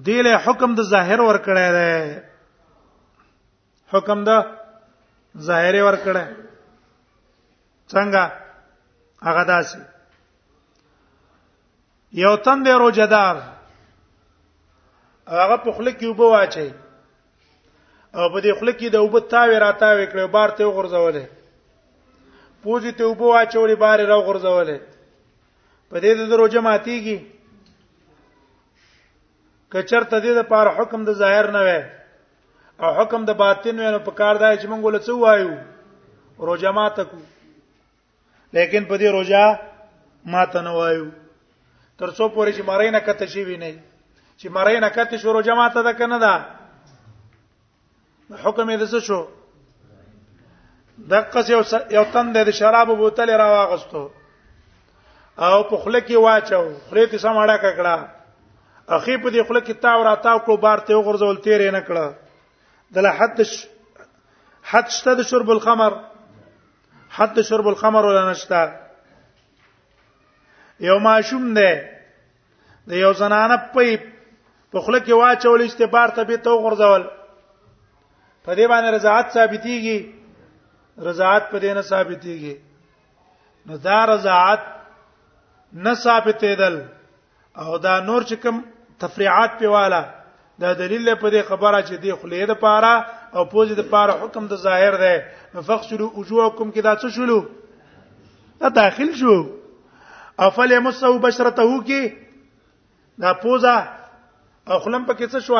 دی 0.00 0.22
له 0.22 0.32
حکم 0.46 0.74
د 0.74 0.80
ظاهر 0.92 1.20
ور 1.22 1.36
کړی 1.46 1.68
دی 1.76 1.94
حکم 3.92 4.18
د 4.28 4.42
ظاهر 5.48 5.74
ور 5.86 5.96
کړی 6.04 6.26
څنګه 7.92 8.22
هغه 9.28 9.42
داسي 9.52 9.82
یو 12.24 12.36
تن 12.44 12.62
دی 12.64 12.72
روجدار 12.72 13.36
هغه 15.40 15.56
په 15.64 15.70
خله 15.76 15.92
کې 16.00 16.06
وبو 16.08 16.26
واچي 16.32 16.68
او 18.18 18.26
په 18.32 18.38
دې 18.44 18.52
خله 18.58 18.72
کې 18.78 18.88
د 18.90 18.96
وبو 19.04 19.18
تاوي 19.32 19.56
راتاوي 19.66 20.06
کړو 20.12 20.26
بار 20.36 20.48
ته 20.56 20.64
غورځولې 20.74 21.24
پوجي 22.62 22.92
ته 22.98 23.04
وبو 23.10 23.26
واچولې 23.34 23.76
بار 23.84 23.98
راو 24.10 24.22
غورځولې 24.28 24.78
په 25.90 25.96
دې 26.02 26.12
د 26.30 26.32
روجه 26.40 26.60
ماتيږي 26.66 27.18
کچرته 29.72 30.16
دې 30.24 30.32
د 30.38 30.40
پاره 30.52 30.70
حکم 30.78 31.00
د 31.08 31.10
ظاهر 31.22 31.46
نه 31.56 31.60
وي 31.66 31.80
او 32.82 32.88
حکم 32.98 33.20
د 33.26 33.30
باطن 33.42 33.74
وي 33.84 33.88
نو 33.94 34.00
په 34.08 34.12
کار 34.20 34.34
دای 34.42 34.54
چې 34.60 34.66
مونږ 34.70 34.82
ولڅ 34.86 35.06
وایو 35.22 35.52
روزه 36.48 36.70
ماته 36.78 37.02
کو 37.10 37.18
لیکن 38.56 38.82
په 38.90 38.94
دې 39.00 39.08
روزه 39.16 39.44
ماته 40.34 40.60
نه 40.68 40.72
وایو 40.78 41.06
تر 41.98 42.10
څو 42.16 42.24
پورې 42.34 42.50
چې 42.56 42.62
مړی 42.70 42.88
نه 42.96 43.00
کته 43.06 43.26
شي 43.32 43.42
وی 43.48 43.56
نه 43.64 43.70
چې 44.38 44.46
مړی 44.56 44.76
نه 44.84 44.88
کته 44.96 45.16
شو 45.22 45.28
روزه 45.38 45.54
ماته 45.60 45.80
ده 45.90 45.94
کنه 46.00 46.18
دا 46.26 46.34
حکم 48.44 48.70
یې 48.72 48.78
دسه 48.82 49.00
شو 49.10 49.20
دقه 51.12 51.40
یو 51.50 51.60
یو 51.98 52.04
تن 52.14 52.26
د 52.32 52.36
شراب 52.56 52.88
بوتل 52.98 53.28
راواغستو 53.40 54.02
او 55.46 55.62
په 55.68 55.74
خله 55.76 56.00
کې 56.08 56.14
واچو 56.24 56.62
خله 56.88 57.02
ته 57.12 57.16
سم 57.18 57.36
اړه 57.42 57.56
کړه 57.78 57.96
اخی 58.96 59.14
په 59.24 59.28
دې 59.34 59.40
خله 59.48 59.60
کې 59.66 59.74
تا 59.82 59.92
ورا 60.00 60.14
تا 60.24 60.32
کو 60.46 60.54
بار 60.64 60.78
ته 60.88 60.98
غرزول 61.08 61.36
تیر 61.44 61.60
نه 61.76 61.80
کړه 61.88 62.06
دله 62.96 63.10
حد 63.20 63.38
ش... 63.50 63.52
حد 64.72 64.86
شته 64.96 65.12
د 65.20 65.22
شرب 65.32 65.48
الخمر 65.56 65.92
حد 67.18 67.36
شرب 67.50 67.66
الخمر 67.72 68.02
ولا 68.10 68.24
نشته 68.30 68.60
یو 70.88 70.96
ماشوم 71.06 71.44
دی 71.58 71.72
د 72.90 72.92
یو 73.04 73.12
زنانه 73.22 73.56
په 73.76 73.84
په 74.02 74.80
خله 74.88 75.00
کې 75.06 75.18
واچول 75.22 75.60
استبار 75.68 76.08
ته 76.18 76.22
به 76.32 76.38
تو 76.48 76.56
غرزول 76.66 77.04
په 77.16 78.56
دې 78.58 78.66
باندې 78.72 78.94
رضاعت 78.96 79.26
ثابتيږي 79.38 79.98
رضاعت 81.08 81.44
په 81.54 81.58
دې 81.64 81.70
نه 81.78 81.82
ثابتيږي 81.94 82.56
نو 83.70 83.74
دا 83.88 83.98
رضاعت 84.12 84.62
نه 85.88 85.94
ثابتېدل 86.04 86.76
او 87.58 87.78
دا 87.88 87.94
نور 88.10 88.22
چې 88.30 88.34
کوم 88.44 88.56
تفریعات 89.02 89.58
په 89.60 89.70
والا 89.76 90.00
دا 90.64 90.72
دلیل 90.80 91.08
په 91.22 91.30
دې 91.34 91.40
خبره 91.50 91.78
چې 91.88 92.02
دی 92.04 92.12
خلې 92.20 92.48
د 92.50 92.58
پاره 92.64 92.94
او 93.38 93.44
پوز 93.54 93.72
د 93.78 93.88
پاره 93.94 94.16
حکم 94.22 94.46
د 94.52 94.60
ظاهر 94.66 94.96
دی 95.02 95.14
فخسلوا 95.70 96.08
وجوهکم 96.18 96.68
کې 96.74 96.82
دا 96.88 96.94
څه 97.04 97.16
شلو 97.16 97.38
دا 98.64 98.68
داخل 98.78 99.10
شو 99.22 99.36
افل 100.48 100.74
مسو 100.86 101.12
بشرته 101.26 101.66
کې 101.66 102.14
دا 103.24 103.32
پوزا 103.44 103.74
او 103.78 104.78
خلم 104.84 105.04
پکې 105.10 105.34
څه 105.34 105.48
شو 105.48 105.56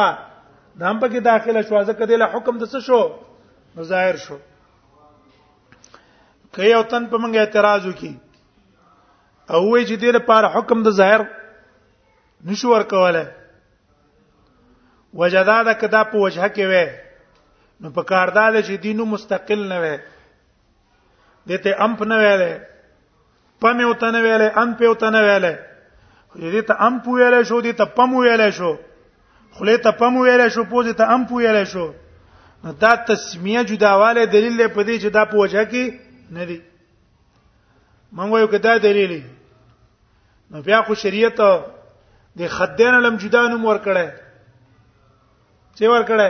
دا 0.81 0.91
هم 0.91 1.01
پکې 1.05 1.21
داخله 1.31 1.63
شو 1.63 1.83
ځکه 1.91 2.11
دله 2.13 2.31
حکم 2.37 2.59
د 2.63 2.71
څه 2.75 2.87
شو 2.87 3.85
ظاهر 3.93 4.17
شو 4.27 4.39
که 6.57 6.71
یو 6.73 6.83
تن 6.93 7.11
په 7.13 7.25
منګه 7.25 7.45
اعتراض 7.45 7.87
وکي 7.91 8.13
او 8.23 9.61
وې 9.67 9.87
چې 9.91 9.95
دې 10.03 10.17
لپاره 10.19 10.53
حکم 10.59 10.83
د 10.89 10.97
ظاهر 11.03 11.27
نشو 12.51 12.69
ور 12.71 12.83
کوله 12.93 13.25
وجدا 15.21 15.57
د 15.69 15.73
کدا 15.81 16.03
په 16.13 16.19
وجهه 16.25 16.49
کې 16.49 16.67
وې 16.67 16.87
نو 17.85 17.91
په 17.99 18.03
کاردار 18.13 18.55
چې 18.63 18.73
دینو 18.87 19.05
مستقل 19.11 19.61
نه 19.73 19.79
وې 19.81 19.97
دته 21.51 21.71
امپ 21.89 22.03
نه 22.13 22.17
ویلې 22.17 22.61
پم 23.65 23.81
یو 23.83 23.91
تنه 24.01 24.21
ویلې 24.25 24.59
ان 24.65 24.73
په 24.81 24.85
یو 24.89 24.95
تنه 25.03 25.21
ویلې 25.23 25.57
دې 26.35 26.63
ته 26.71 26.75
امپ 26.87 27.07
ویلې 27.09 27.43
شو 27.51 27.61
دې 27.61 27.73
ته 27.83 27.95
پم 27.99 28.15
ویلې 28.15 28.51
شو 28.61 28.73
خلې 29.59 29.77
ته 29.85 29.91
پم 30.01 30.17
ویلې 30.17 30.49
شو 30.57 30.65
پوز 30.73 30.89
ته 31.03 31.19
امپ 31.19 31.33
ویلې 31.33 31.65
شو 31.65 31.93
دا 32.85 32.91
تسمیه 33.11 33.63
جداواله 33.69 34.25
دلیل 34.33 34.65
په 34.69 34.83
دې 34.83 34.99
چې 35.03 35.07
دا 35.19 35.25
په 35.35 35.39
وجهه 35.43 35.65
کې 35.65 35.99
نه 36.39 36.45
دی 36.51 36.59
مونږ 38.17 38.41
یو 38.43 38.47
کدا 38.57 38.77
دلیل 38.89 39.15
نو 40.51 40.61
بیا 40.69 40.81
خو 40.89 40.95
شریعت 41.03 41.41
د 42.39 42.49
خدین 42.57 42.95
لم 43.07 43.15
جدا 43.23 43.41
نوم 43.53 43.63
ور 43.71 43.79
کړه 43.87 44.07
چې 45.81 45.85
ور 45.95 46.03
کړه 46.11 46.29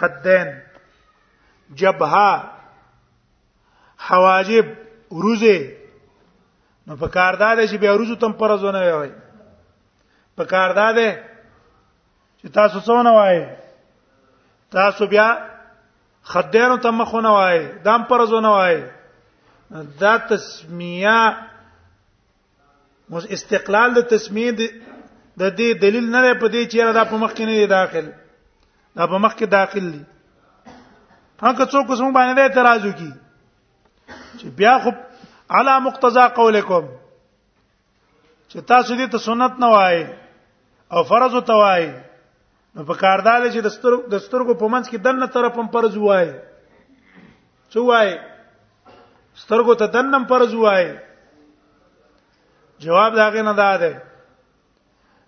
خدین 0.00 0.48
جبهه 1.82 2.30
حواجب 4.10 4.66
روزه 5.24 5.58
نو 6.86 6.96
په 7.02 7.08
کاردار 7.18 7.54
چې 7.66 7.76
بیا 7.84 7.92
روزو 8.02 8.14
تم 8.24 8.32
پرځونه 8.44 8.80
وي 8.98 9.10
په 10.40 10.44
کاردار 10.54 10.96
چې 12.38 12.46
تاسو 12.58 12.76
څونه 12.88 13.10
وای 13.18 13.38
تاسو 14.78 15.02
بیا 15.14 15.28
خدینو 16.32 16.76
تم 16.86 16.94
مخونه 17.02 17.30
وای 17.36 17.60
دام 17.88 18.00
پرځونه 18.14 18.48
وای 18.56 18.78
دا 20.00 20.12
تسمیه 20.32 21.20
مو 23.08 23.16
استقلال 23.36 23.90
د 23.94 23.98
تسمیه 24.12 24.50
د 25.40 25.44
دې 25.58 25.68
دلیل 25.82 26.06
نه 26.14 26.20
په 26.40 26.46
دې 26.54 26.62
چې 26.72 26.92
دا 26.98 27.04
په 27.12 27.16
مخ 27.22 27.30
کې 27.36 27.44
نه 27.48 27.54
دی 27.60 27.66
داخل 27.72 28.06
دا 28.96 29.04
په 29.12 29.16
مخ 29.24 29.32
کې 29.38 29.46
داخل 29.58 29.86
دي 29.94 30.02
هغه 31.44 31.64
څوک 31.72 31.86
څنګه 32.00 32.16
باندې 32.18 32.40
اعتراض 32.46 32.82
وکي 32.88 33.10
چې 34.38 34.46
بیا 34.60 34.74
خو 34.82 34.90
علا 35.58 35.74
مقتضا 35.86 36.24
قولکم 36.38 36.84
چې 38.50 38.58
تاسو 38.72 38.90
دې 38.98 39.06
ته 39.14 39.18
سنت 39.28 39.58
نه 39.64 39.68
وای 39.76 39.98
او 40.94 41.02
فرض 41.12 41.34
ته 41.50 41.54
وای 41.62 41.86
نو 42.74 42.84
په 42.90 42.94
کاردار 43.02 43.40
چې 43.54 43.60
دستور 43.68 43.94
دستورګو 44.10 44.54
په 44.62 44.68
منځ 44.74 44.90
کې 44.90 44.98
دنه 45.06 45.26
طرف 45.26 45.58
هم 45.58 45.68
فرض 45.76 45.96
وای 46.04 46.28
څو 47.72 47.80
وای 47.90 48.12
سترګو 49.42 49.74
ته 49.80 49.86
دنه 49.96 50.22
فرض 50.34 50.54
وای 50.60 50.86
جواب 52.78 53.12
داګه 53.20 53.42
نه 53.50 53.56
داده 53.64 53.92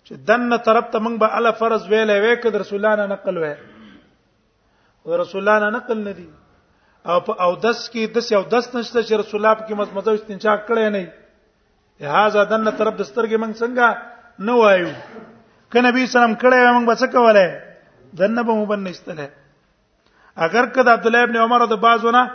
چې 0.07 0.27
دنه 0.29 0.57
طرف 0.67 0.85
ته 0.93 0.99
موږ 1.05 1.15
به 1.19 1.29
الله 1.39 1.51
فرض 1.63 1.83
ویلې 1.91 2.15
وې 2.23 2.33
کده 2.43 2.57
رسولانه 2.63 3.03
نقل 3.13 3.35
وې 3.43 3.55
او 5.05 5.17
رسولانه 5.23 5.67
نقل 5.77 5.97
ندي 6.07 6.27
او 7.11 7.19
په 7.27 7.33
او 7.45 7.51
دس 7.65 7.83
کې 7.91 8.03
دس 8.15 8.31
یو 8.31 8.41
دس 8.55 8.65
نشته 8.75 8.99
چې 9.07 9.13
رسول 9.21 9.39
الله 9.39 9.53
کې 9.65 9.73
مزمزه 9.81 10.11
استنشاق 10.19 10.59
کړي 10.67 10.85
نه 10.95 11.03
هاذا 12.15 12.43
دنه 12.49 12.71
طرف 12.81 12.93
د 13.01 13.07
سترګې 13.11 13.37
موږ 13.41 13.51
څنګه 13.61 13.87
نه 14.47 14.53
وایو 14.61 14.91
ک 15.75 15.85
نبی 15.85 16.05
سلام 16.15 16.33
کړي 16.41 16.59
موږ 16.75 16.83
به 16.89 16.95
څه 17.01 17.07
کوله 17.15 17.45
دنه 18.23 18.41
به 18.41 18.53
مو 18.59 18.65
بنستله 18.65 19.29
اگر 20.47 20.65
کده 20.75 20.91
عبد 20.99 21.05
الله 21.11 21.23
ابن 21.29 21.37
عمر 21.45 21.65
د 21.71 21.79
بازونه 21.87 22.25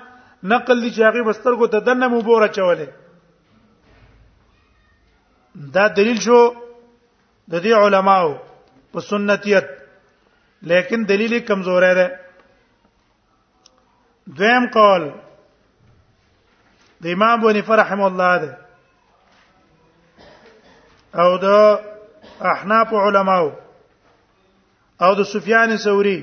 نقل 0.54 0.80
دي 0.80 0.90
چې 0.90 1.02
هغه 1.08 1.28
بسترګو 1.30 1.66
ته 1.76 1.86
دنه 1.90 2.08
مو 2.14 2.20
بوره 2.30 2.48
چوله 2.60 2.88
دا 5.76 5.84
دلیل 5.98 6.18
شو 6.24 6.40
د 7.50 7.52
دې 7.64 7.72
علماو 7.82 8.28
په 8.92 8.98
سنتیت 9.10 9.66
لیکن 10.72 10.98
دلیل 11.10 11.32
کمزور 11.50 11.82
ده 11.98 12.06
دویم 14.38 14.64
قول 14.76 15.02
د 17.04 17.06
امام 17.14 17.36
بني 17.46 17.62
فرحم 17.70 18.00
الله 18.08 18.32
ده 18.44 18.50
او 21.22 21.30
د 21.46 21.46
احناف 22.52 22.90
علماو 23.06 23.46
او 25.06 25.10
د 25.20 25.22
سفیان 25.34 25.70
ثوري 25.88 26.18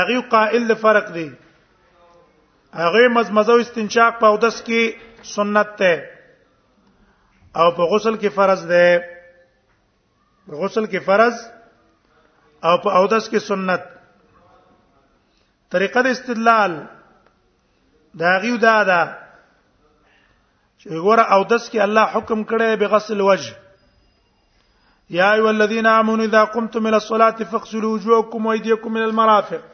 هغه 0.00 0.18
قائل 0.36 0.62
فرق 0.84 1.06
دی 1.18 1.28
هغه 2.84 3.02
مزمزه 3.16 3.54
استنشاق 3.62 4.12
په 4.20 4.26
اودس 4.34 4.56
کې 4.66 4.82
سنت 5.38 5.68
ده 5.80 5.92
او 7.62 7.68
په 7.80 7.84
غسل 7.94 8.14
کې 8.20 8.28
فرض 8.38 8.60
ده 8.74 8.86
غسل 10.60 10.86
کې 10.86 11.04
فرض 11.06 11.40
او 12.68 12.76
په 12.84 12.98
اودس 13.00 13.28
کې 13.30 13.38
سنت 13.48 13.86
طریقه 15.74 16.02
د 16.06 16.14
استدلال 16.16 16.76
دا 18.22 18.32
غیو 18.42 18.56
دا 18.64 18.74
دا 18.90 19.00
چې 19.12 21.02
ګوره 21.06 21.24
اودس 21.36 21.68
کې 21.70 21.80
الله 21.88 22.04
حکم 22.16 22.42
کړی 22.50 22.76
به 22.82 22.94
غسل 22.96 23.20
وجه 23.20 23.52
يا 25.14 25.32
أيها 25.34 25.50
الذين 25.50 25.86
آمنوا 25.92 26.24
إذا 26.26 26.44
قمتم 26.52 26.86
إلى 26.86 26.96
الصلاة 26.96 27.36
فاغسلوا 27.54 27.92
وجوهكم 27.94 28.46
وأيديكم 28.46 28.92
من 28.92 29.02
المرافق 29.10 29.70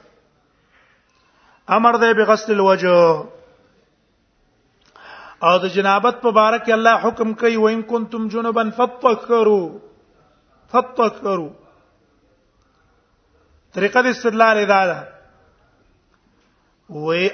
امر 1.76 1.96
دی 2.04 2.12
بغسل 2.20 2.52
الوجه 2.52 3.24
او 5.48 5.50
د 5.64 5.70
جنابت 5.78 6.24
مبارک 6.26 6.70
الله 6.76 7.06
حکم 7.08 7.34
کوي 7.42 7.56
وان 7.66 7.82
کنتم 7.90 8.28
جنبا 8.34 8.62
فتطهروا 8.80 9.66
فاتکرو 10.72 11.48
طریقه 13.74 14.00
د 14.06 14.16
استدلال 14.16 14.58
ادا 14.64 14.80
ده 14.90 14.98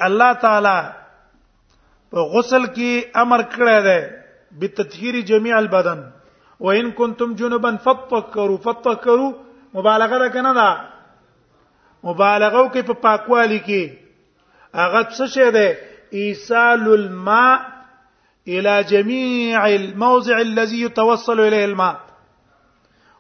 الله 0.09 0.33
تعالی 0.45 0.77
په 2.11 2.19
غسل 2.35 2.65
کې 2.77 2.93
امر 3.25 3.43
کړی 3.53 3.79
دی 3.87 4.01
بتطهير 4.61 5.15
جميع 5.33 5.57
البدن 5.59 6.03
وان 6.69 6.91
کنتم 7.01 7.35
جنبا 7.43 7.71
فاتکرو 7.89 8.57
فاتکرو 8.69 9.31
مبالغه 9.81 10.19
ده 10.25 10.29
کنه 10.39 10.53
دا 10.61 10.71
مبالغه 12.05 12.63
کې 12.73 12.83
په 12.89 12.93
پاکوالي 13.07 13.61
کې 13.69 14.81
هغه 14.81 15.03
څه 15.17 15.25
شه 15.35 15.51
ده 15.51 15.67
ایصال 16.25 16.89
الماء 17.03 17.59
الى 18.49 18.85
جميع 18.91 19.67
الموضع 19.67 20.39
الذي 20.41 20.85
يتوصل 20.89 21.41
اليه 21.41 21.65
الماء 21.73 21.95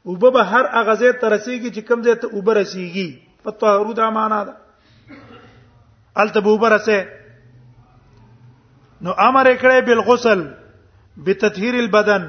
وبه 0.05 0.31
به 0.31 0.43
هر 0.53 0.65
هغه 0.79 0.95
ځای 1.03 1.13
ته 1.21 1.27
رسیږي 1.35 1.71
چې 1.77 1.81
کوم 1.89 2.01
ځای 2.07 2.17
ته 2.23 2.27
اوبه 2.37 2.53
رسیږي 2.61 3.09
په 3.45 3.51
طهرو 3.61 3.93
دا 4.01 4.09
معنا 4.17 4.41
ده 4.45 4.55
الته 6.25 6.41
به 6.41 6.51
اوبه 6.51 6.69
رسه 6.75 6.99
نو 9.05 9.13
امر 9.29 9.47
کړه 9.63 9.77
بل 9.89 10.01
غسل 10.09 10.41
بتطهير 11.29 11.75
البدن 11.83 12.25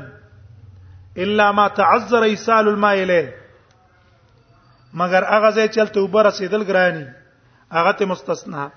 الا 1.26 1.52
ما 1.58 1.68
تعذر 1.80 2.22
ايصال 2.28 2.68
الماء 2.72 2.94
اليه 3.04 3.28
مگر 5.02 5.24
هغه 5.32 5.50
ځای 5.58 5.68
چلته 5.78 6.00
اوبه 6.04 6.24
رسیدل 6.28 6.64
ګرانی 6.70 7.06
هغه 7.80 7.92
ته 7.92 8.06
مستثنا 8.12 8.70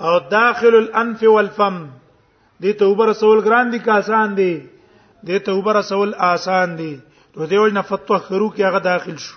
او 0.00 0.18
داخل 0.34 0.74
الانف 0.80 1.22
والفم 1.34 1.78
دې 2.62 2.72
ته 2.82 2.84
اوبه 2.84 3.06
رسول 3.10 3.44
ګران 3.46 3.70
دي 3.76 3.78
کاسان 3.86 4.34
دي 4.40 4.52
دې 5.24 5.38
ته 5.46 5.52
اوبه 5.58 5.72
رسول 5.78 6.14
آسان 6.30 6.76
دي 6.82 6.92
نو 7.36 7.46
دیول 7.46 7.72
نه 7.74 7.82
فتوا 7.90 8.18
خرو 8.26 8.46
کې 8.50 8.62
هغه 8.68 8.78
داخل 8.86 9.16
شو 9.24 9.36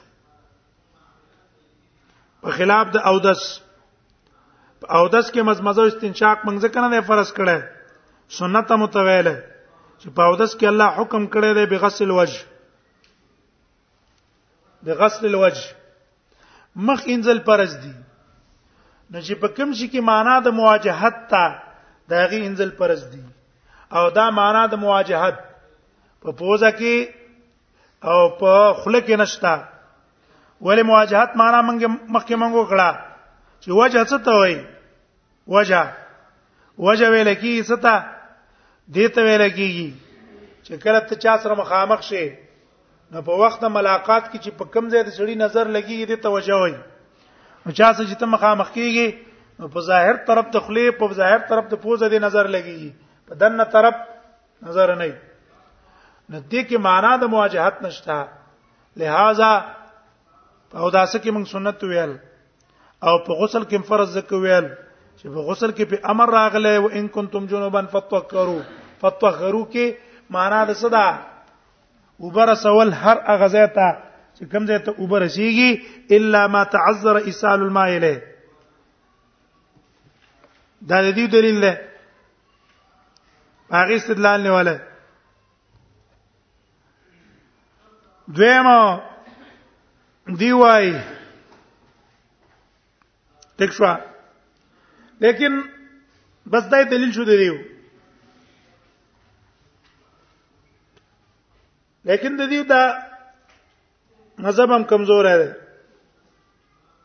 په 2.45 2.49
خلاف 2.59 2.85
د 2.95 2.97
اودس 3.11 3.43
اودس 4.99 5.25
کې 5.31 5.39
مزمزه 5.49 5.83
استنشاق 5.89 6.37
منځ 6.47 6.63
کنه 6.77 6.87
نه 6.95 7.01
فرض 7.11 7.29
کړي 7.41 7.59
سنت 8.39 8.69
متویله 8.85 9.35
چې 9.99 10.07
په 10.17 10.21
اودس 10.21 10.55
کې 10.55 10.65
الله 10.71 10.89
حکم 10.97 11.23
کړی 11.37 11.51
دی 11.59 11.65
بغسل 11.75 12.11
وجه 12.21 12.41
بغسل 14.87 15.23
الوجه 15.31 15.63
مخ 16.89 17.01
انزل 17.15 17.39
فرض 17.45 17.71
دي 17.85 17.93
نو 19.11 19.17
چې 19.21 19.33
په 19.45 19.53
کوم 19.57 19.69
شي 19.79 19.87
کې 19.89 20.01
معنا 20.11 20.35
د 20.47 20.49
مواجهت 20.61 21.15
تا 21.35 21.45
دغه 22.11 22.39
انزل 22.51 22.69
فرض 22.81 23.01
دي 23.15 23.23
او 23.99 24.05
دا 24.21 24.27
معنا 24.41 24.63
د 24.71 24.73
مواجهت 24.85 25.37
په 26.21 26.31
پوزه 26.41 26.69
کې 26.79 26.95
او 28.11 28.19
په 28.39 28.51
خله 28.83 28.99
کې 28.99 29.15
نشتا 29.21 29.53
ولې 30.61 30.83
مواجهت 30.91 31.35
معنا 31.41 31.61
مونږه 31.67 31.87
مخکې 32.15 32.35
مونږ 32.41 32.53
وکړه 32.55 32.89
چې 33.63 33.69
وجه 33.79 34.03
څه 34.09 34.17
ته 34.25 34.31
وایي 34.37 34.59
وجه 35.47 35.81
وجه 36.87 37.09
ویل 37.15 37.31
کی 37.43 37.53
څه 37.63 37.75
ته 37.83 37.93
دې 38.93 39.07
ته 39.17 39.21
ویل 39.27 39.45
کیږي 39.49 39.89
چې 40.65 40.83
کله 40.83 40.99
ته 41.11 41.15
چا 41.25 41.37
سره 41.45 41.55
مخامخ 41.63 42.03
شي 42.11 42.27
نو 43.15 43.21
په 43.29 43.33
وخت 43.45 43.61
د 43.67 43.71
ملاقات 43.79 44.31
کې 44.31 44.39
چې 44.43 44.51
په 44.57 44.65
کم 44.77 44.89
ځای 44.93 45.03
د 45.03 45.11
سړي 45.17 45.35
نظر 45.45 45.65
لګي 45.75 46.05
دې 46.05 46.17
ته 46.23 46.29
وجه 46.29 46.55
وایي 46.59 46.77
او 47.65 47.71
چا 47.81 47.93
سره 47.93 48.07
چې 48.11 48.19
ته 48.23 48.35
مخامخ 48.37 48.71
کیږي 48.75 49.71
په 49.73 49.79
ظاهر 49.91 50.15
طرف 50.29 50.51
ته 50.55 50.59
خلی 50.69 50.89
په 51.01 51.13
ظاهر 51.19 51.39
طرف 51.49 51.65
ته 51.75 51.83
پوزه 51.83 52.07
دې 52.09 52.19
نظر 52.31 52.47
لګي 52.55 52.91
په 53.29 53.35
دنه 53.43 53.63
طرف 53.75 53.95
نظر 54.69 54.95
نه 55.01 55.07
نو 56.31 56.39
دې 56.39 56.61
کې 56.67 56.77
معنا 56.87 57.11
د 57.23 57.25
مواجهت 57.33 57.75
نشته 57.87 58.15
لہذا 59.01 59.51
او 60.81 60.89
دا 60.95 61.03
سکه 61.15 61.29
موږ 61.31 61.45
سنت 61.55 61.77
ویل 61.83 62.13
او 63.09 63.15
په 63.25 63.31
غسل 63.41 63.63
کې 63.63 63.77
فرض 63.91 64.07
ذکر 64.17 64.35
ویل 64.35 64.67
چې 65.17 65.25
په 65.33 65.39
غسل 65.49 65.71
کې 65.71 65.85
په 65.93 65.97
امر 66.13 66.27
راغله 66.37 66.71
او 66.79 66.85
ان 66.99 67.05
کنتم 67.15 67.43
جنبا 67.53 67.81
فتطهروا 67.95 68.63
فتطهروا 69.01 69.65
کې 69.65 69.91
معنا 70.37 70.59
د 70.69 70.71
صدا 70.83 71.07
وبر 72.25 72.49
سوال 72.63 72.89
هر 72.99 73.17
اغه 73.17 73.47
ځای 73.47 73.67
ته 73.79 73.87
چې 74.37 74.51
کوم 74.55 74.63
ځای 74.71 74.79
ته 74.87 74.91
وبر 75.01 75.23
شيږي 75.35 75.71
الا 76.19 76.41
ما 76.55 76.61
تعذر 76.77 77.15
اسال 77.33 77.59
الماء 77.67 77.89
الیه 77.97 78.21
دا 80.81 81.01
د 81.01 81.15
دې 81.15 81.27
دلیل 81.37 81.59
دی 81.67 81.73
هغه 83.71 83.95
استدلال 83.99 84.39
نه 84.47 84.51
ولا 84.57 84.75
دویمه 88.31 88.79
دی 90.39 90.51
وای 90.59 90.91
تک 93.57 93.71
شو 93.73 93.85
لیکن 95.21 95.53
بس 96.51 96.63
دای 96.71 96.83
دلیل 96.85 97.11
شو 97.15 97.23
دی 97.29 97.37
دیو 97.37 97.55
لیکن 102.07 102.33
د 102.39 102.47
دې 102.49 102.61
دا 102.69 102.83
مذهب 104.37 104.71
هم 104.71 104.83
کمزور 104.83 105.25
دی 105.41 105.49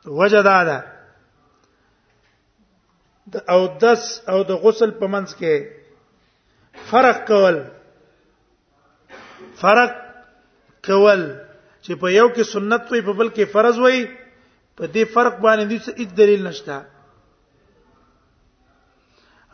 وجه 0.07 0.42
دا 0.42 0.64
ده 0.64 0.78
د 3.33 3.50
او 3.50 3.66
دس 3.78 4.22
او 4.28 4.42
د 4.44 4.50
غسل 4.62 4.90
په 4.90 5.07
منځ 5.07 5.31
کې 5.38 5.54
فرق 6.90 7.26
کول 7.26 7.57
فرق 9.61 10.08
کول 10.90 11.22
چې 11.87 11.92
په 12.03 12.09
یو 12.18 12.27
کې 12.35 12.44
سنت 12.53 12.85
وي 12.92 13.01
په 13.09 13.12
بل 13.20 13.29
کې 13.37 13.44
فرض 13.57 13.77
وي 13.85 13.98
په 14.77 14.85
دې 14.94 15.05
فرق 15.16 15.35
باندې 15.46 15.64
د 15.72 15.74
څه 15.87 15.90
هیڅ 16.01 16.11
دلیل 16.20 16.40
نشته 16.48 16.77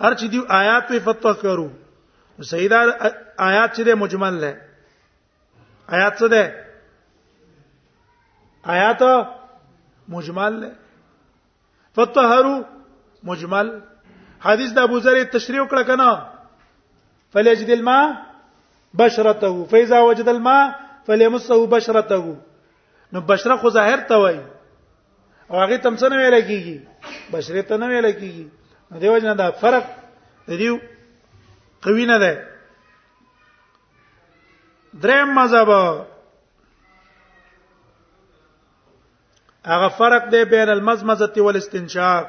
هر 0.03 0.13
چې 0.21 0.27
دی 0.35 0.41
آیات 0.61 0.83
په 0.91 0.97
فتوا 1.09 1.33
کرو 1.43 1.69
سیدا 2.51 2.81
آیات 3.49 3.71
چې 3.75 3.93
مجمل 4.03 4.35
ده 4.45 4.53
آیات 5.99 6.13
څه 6.21 6.27
ده 6.37 6.43
آیات 8.77 9.03
مجمل 10.15 10.53
ده 10.63 10.71
فطهروا 11.99 12.59
مجمل 13.33 13.69
حدیث 14.47 14.71
د 14.77 14.79
ابو 14.89 14.97
ذر 15.03 15.17
تشریح 15.35 15.63
کړه 15.75 15.83
کنا 15.91 16.11
فلجد 17.37 17.71
الماء 17.77 18.05
بشرته 19.03 19.53
فاذا 19.75 19.99
وجد 20.07 20.29
الماء 20.33 20.67
فلیمسه 21.07 21.67
بشرته 21.67 22.35
نو 23.13 23.21
بشره 23.21 23.57
خو 23.63 23.71
ظاهر 23.71 24.01
ته 24.09 24.15
وای 24.23 24.39
او 25.51 25.57
هغه 25.61 25.77
تم 25.79 25.97
څه 25.97 26.03
نه 26.03 26.17
ویل 26.17 26.37
کیږي 26.41 26.89
بشره 27.33 27.63
ته 27.63 27.77
نه 27.77 27.87
ویل 27.89 28.11
کیږي 28.13 28.49
دیو 29.01 29.19
جنا 29.19 29.35
دا 29.39 29.51
فرق 29.61 29.85
دیو 30.49 30.79
قوی 31.83 32.07
نه 32.07 32.19
ده 32.19 32.47
دریم 35.05 35.35
مذهب 35.41 35.71
هغه 39.73 39.89
فرق 39.99 40.25
دی 40.37 40.45
بین 40.57 40.69
المزمزه 40.77 41.31
والاستنشاق 41.37 42.27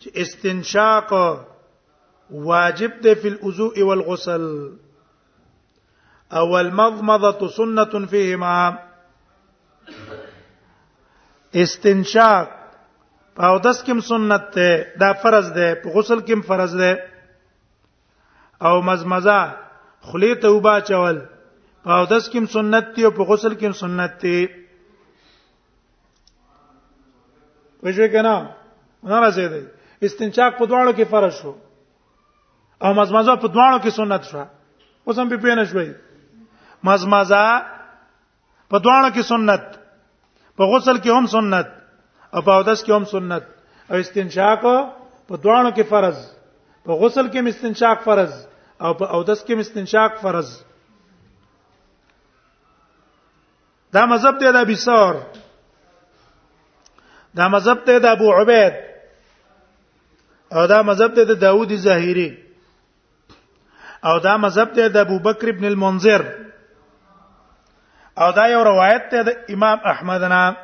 چې 0.00 0.08
استنشاق 0.14 1.10
واجب 2.48 3.00
دی 3.02 3.14
په 3.14 3.28
الوضوء 3.34 3.82
والغسل 3.88 4.48
او 6.32 6.58
المضمضه 6.60 7.48
سنه 7.48 8.06
فيهما 8.06 8.78
استنشاق 11.54 12.48
او 13.40 13.58
دس 13.58 13.82
کوم 13.84 14.00
سنت 14.00 14.42
ده 14.54 14.94
دا 15.00 15.12
فرض 15.12 15.52
ده 15.52 15.74
په 15.74 15.88
غسل 15.94 16.20
کوم 16.20 16.40
فرض 16.40 16.76
ده 16.76 17.04
او 18.62 18.82
مزمزه 18.82 19.54
خلی 20.00 20.34
توبه 20.36 20.80
چول 20.88 21.20
په 21.84 22.06
دس 22.10 22.30
کوم 22.30 22.46
سنت 22.46 22.86
دی 22.94 23.04
او 23.04 23.10
په 23.10 23.22
غسل 23.24 23.54
کوم 23.54 23.72
سنت 23.72 24.14
دی 24.20 24.48
وجه 27.82 28.08
کنا 28.12 28.34
ناراضه 29.02 29.48
دی 29.48 29.62
استنشاق 30.02 30.52
په 30.58 30.66
دواړو 30.66 30.92
کې 30.96 31.02
فرض 31.04 31.34
شو 31.40 31.54
او 32.82 32.94
مزمزه 32.94 33.36
په 33.36 33.48
دواړو 33.48 33.82
کې 33.84 33.88
سنت 33.90 34.22
شو 34.24 34.44
اوس 35.06 35.18
هم 35.18 35.28
به 35.28 35.36
پېنه 35.36 35.64
شوي 35.70 35.90
مزمزه 36.84 37.44
په 38.70 38.76
دوانو 38.84 39.08
کې 39.16 39.22
سنت 39.32 39.64
په 40.56 40.64
غسل 40.72 40.96
کې 41.02 41.10
هم 41.16 41.26
سنت 41.34 41.68
او 42.34 42.40
په 42.46 42.52
اودس 42.58 42.80
کې 42.84 42.92
هم 42.96 43.04
سنت 43.14 43.44
او 43.90 43.96
استنشاق 44.04 44.62
په 45.28 45.34
دوانو 45.44 45.70
کې 45.76 45.84
فرض 45.92 46.18
په 46.84 46.92
غسل 47.02 47.26
کې 47.32 47.40
مستنشاق 47.48 47.98
فرض 48.08 48.32
او 48.84 48.90
په 49.00 49.04
اودس 49.16 49.40
کې 49.46 49.54
مستنشاق 49.58 50.12
فرض 50.26 50.48
دا 53.94 54.04
مذهب 54.12 54.38
ته 54.40 54.52
د 54.52 54.56
ابي 54.66 54.74
سور 54.86 55.14
دا 57.40 57.48
مذهب 57.54 57.78
ته 57.88 57.98
د 58.04 58.06
ابو 58.16 58.28
عبید 58.40 58.74
او 60.52 60.66
دا 60.72 60.82
مذهب 60.88 61.14
ته 61.16 61.22
د 61.24 61.32
داوود 61.44 61.72
زاهری 61.86 62.30
او 64.04 64.18
دا 64.26 64.34
مذهب 64.44 64.74
ته 64.78 64.88
د 64.88 64.96
ابو 65.08 65.18
بکر 65.28 65.48
ابن 65.54 65.64
المنذر 65.70 66.22
او 68.18 68.30
دا 68.32 68.46
یو 68.46 68.64
روایت 68.64 69.04
ده 69.10 69.22
د 69.22 69.28
امام 69.50 69.78
احمد 69.92 70.22
نه 70.32 70.56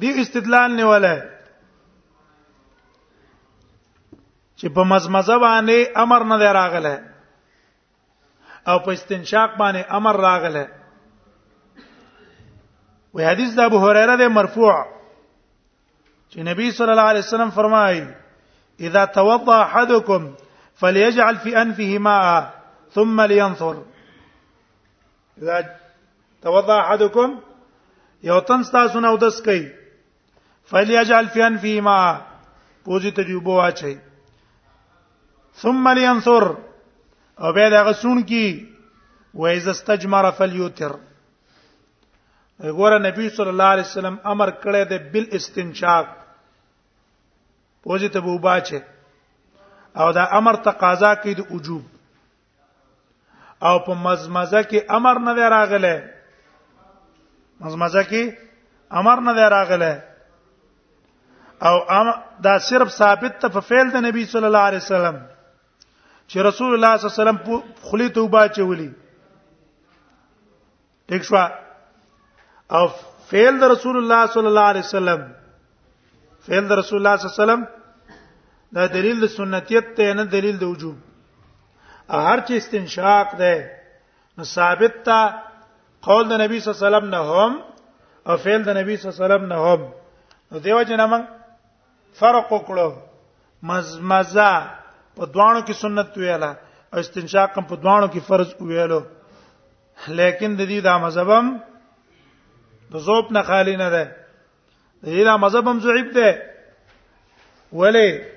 دی 0.00 0.10
استدلال 0.22 0.70
نه 0.76 0.84
ولا 0.86 1.16
چې 4.58 4.68
په 4.76 4.84
مزمزه 4.90 5.38
باندې 5.38 5.78
امر 6.04 6.24
نه 6.24 6.38
دی 6.38 6.44
راغله 6.44 7.02
او 8.68 8.78
په 8.78 8.90
استنشاق 8.92 9.56
باندې 9.56 9.82
امر 9.90 10.16
راغله 10.16 10.66
وی 13.14 13.24
حدیث 13.24 13.54
د 13.54 13.60
ابو 13.60 13.78
هريره 13.86 14.16
دی 14.16 14.26
مرفوع 14.38 14.74
چې 16.30 16.38
نبی 16.50 16.70
صلی 16.70 16.90
الله 16.90 17.08
علیه 17.12 17.22
وسلم 17.28 17.50
فرمایي 17.60 18.06
اذا 18.80 19.04
توضا 19.04 19.62
احدكم 19.62 20.34
فليجعل 20.80 21.36
في 21.36 21.56
انفه 21.56 21.98
ماء 21.98 22.55
ثم 22.96 23.20
لينظر 23.20 23.82
اذا 25.38 25.58
توضا 26.42 26.76
احدكم 26.82 27.40
يوطن 28.28 28.62
تن 28.62 28.70
تاسو 28.72 29.00
نه 29.00 29.18
کوي 29.46 29.64
فليجعل 30.70 31.28
في 31.28 31.40
انفه 31.46 31.80
ما 31.88 31.98
پوزي 32.84 33.10
تجربه 33.18 33.50
واچي 33.60 33.92
ثم 35.62 35.88
لينظر 35.88 36.46
او 37.40 37.52
به 37.52 37.68
دا 37.70 37.82
غسون 37.84 38.22
کی 38.22 38.46
و 39.34 39.46
اذا 39.46 39.70
استجمر 39.70 40.30
فليوتر 40.38 40.92
ګوره 42.62 42.98
نبی 43.08 43.28
صلی 43.36 43.48
الله 43.48 43.64
علیه 43.74 43.82
وسلم 43.90 44.16
امر 44.32 44.50
کړی 44.50 44.84
دی 44.90 44.98
بل 44.98 45.28
استنشاق 45.32 46.06
پوزي 47.86 48.08
ته 48.08 48.18
وباچه 48.26 48.82
او 49.96 50.10
دا 50.12 50.24
امر 50.38 50.54
تقاضا 50.70 51.14
کوي 51.14 51.34
د 51.34 51.40
وجوب 51.50 51.95
او 53.64 53.78
په 53.86 53.94
مزمزه 53.94 54.60
کې 54.70 54.80
امر 54.98 55.18
نه 55.26 55.34
دی 55.36 55.42
راغله 55.56 55.94
مزمزه 57.60 58.02
کې 58.10 58.22
امر 58.90 59.20
نه 59.28 59.32
دی 59.36 59.46
راغله 59.56 59.92
او 61.62 62.12
دا 62.46 62.58
صرف 62.68 62.88
ثابت 62.92 63.40
ته 63.40 63.48
په 63.48 63.60
فعل 63.68 63.90
د 63.92 63.96
نبی 64.08 64.24
صلی 64.32 64.46
الله 64.46 64.64
علیه 64.70 64.82
وسلم 64.84 65.16
چې 66.30 66.38
رسول 66.48 66.74
الله 66.74 66.96
صلی 66.96 67.08
الله 67.08 67.16
علیه 67.16 67.22
وسلم 67.22 67.64
خلی 67.90 68.08
توبه 68.18 68.46
چولی 68.56 68.90
ټیک 71.08 71.22
شو 71.24 71.36
او 72.70 72.86
فعل 73.30 73.58
د 73.62 73.74
رسول 73.74 73.96
الله 73.96 74.26
صلی 74.36 74.46
الله 74.52 74.66
علیه 74.74 74.84
وسلم 74.88 75.20
فعل 76.46 76.68
د 76.68 76.72
رسول 76.84 76.98
الله 76.98 77.16
صلی 77.16 77.28
الله 77.28 77.44
علیه 77.44 77.44
وسلم 77.44 77.62
دا 78.76 78.86
دلیل 78.92 79.20
د 79.20 79.26
سنتیت 79.32 79.94
ته 79.96 80.14
نه 80.14 80.24
دلیل 80.24 80.58
د 80.60 80.62
وجوب 80.62 80.96
هر 82.10 82.40
چی 82.40 82.56
استنشاق 82.56 83.36
ده 83.36 83.70
نو 84.38 84.44
ثابت 84.44 85.02
تا 85.04 85.34
قول 86.02 86.24
د 86.28 86.32
نبی 86.40 86.60
صلی 86.60 86.70
الله 86.70 86.78
علیه 86.82 86.86
وسلم 86.88 87.08
نه 87.14 87.20
هم 87.38 87.52
او 88.28 88.36
فعل 88.44 88.62
د 88.66 88.70
نبی 88.78 88.96
صلی 88.96 89.08
الله 89.12 89.18
علیه 89.18 89.26
وسلم 89.34 89.46
نه 89.52 89.58
هم 89.66 89.80
نو 90.52 90.58
دیو 90.64 90.82
جن 90.88 91.00
موږ 91.10 91.24
فرق 92.20 92.46
وکړو 92.54 92.90
مزمزه 93.62 94.52
په 95.16 95.24
دوانو 95.34 95.60
کې 95.66 95.72
سنت 95.82 96.16
ویلا 96.18 96.50
او 96.94 96.98
استنشاق 97.00 97.58
هم 97.58 97.64
په 97.66 97.74
دوانو 97.76 98.06
کې 98.12 98.20
فرض 98.28 98.50
ویلو 98.60 99.02
لیکن 100.08 100.56
د 100.56 100.60
دې 100.68 100.80
دا 100.82 100.98
مذهبم 100.98 101.56
د 102.92 102.98
زوب 102.98 103.32
نه 103.32 103.42
خالی 103.42 103.76
نه 103.76 103.88
ده 103.90 104.04
د 105.02 105.06
دې 105.06 105.24
دا 105.24 105.36
مذهبم 105.36 105.80
زعیب 105.80 106.10
ده 106.14 106.28
ولی 107.72 108.35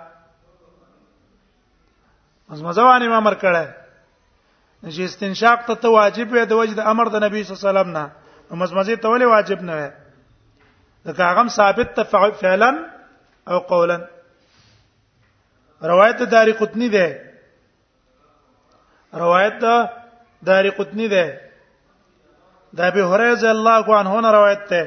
مزمزه 2.49 2.83
باندې 2.83 3.13
امر 3.17 3.35
کړی 3.35 3.67
چې 4.93 5.01
استنشاق 5.03 5.67
ته 5.67 5.75
ته 5.75 5.89
واجب 5.89 6.33
وي 6.33 6.45
د 6.47 6.53
وجد 6.55 6.79
امر 6.79 7.07
د 7.15 7.23
نبی 7.25 7.43
صلی 7.43 7.55
الله 7.57 7.69
علیه 7.81 7.81
وسلم 7.81 7.93
نه 7.97 8.05
مزمزه 8.63 8.97
ته 8.97 9.09
ولې 9.09 9.27
واجب 9.35 9.63
نه 9.63 9.75
وي 9.79 9.91
ځکه 11.07 11.23
هغه 11.25 11.49
ثابت 11.49 11.95
ته 11.95 12.31
فعلا 12.43 12.73
او 13.49 13.59
قولا 13.59 13.99
روایت 15.83 16.23
داری 16.31 16.53
قطنی 16.53 16.89
ده 16.89 17.19
روایت 19.15 19.59
دا 19.61 20.02
داری 20.49 20.71
قطنی 20.79 21.09
ده 21.09 21.41
د 22.77 22.81
ابي 22.81 23.01
هريره 23.01 23.33
رضی 23.35 23.47
الله 23.57 23.85
عنه 24.01 24.15
نه 24.25 24.31
روایت 24.39 24.63
ده 24.71 24.83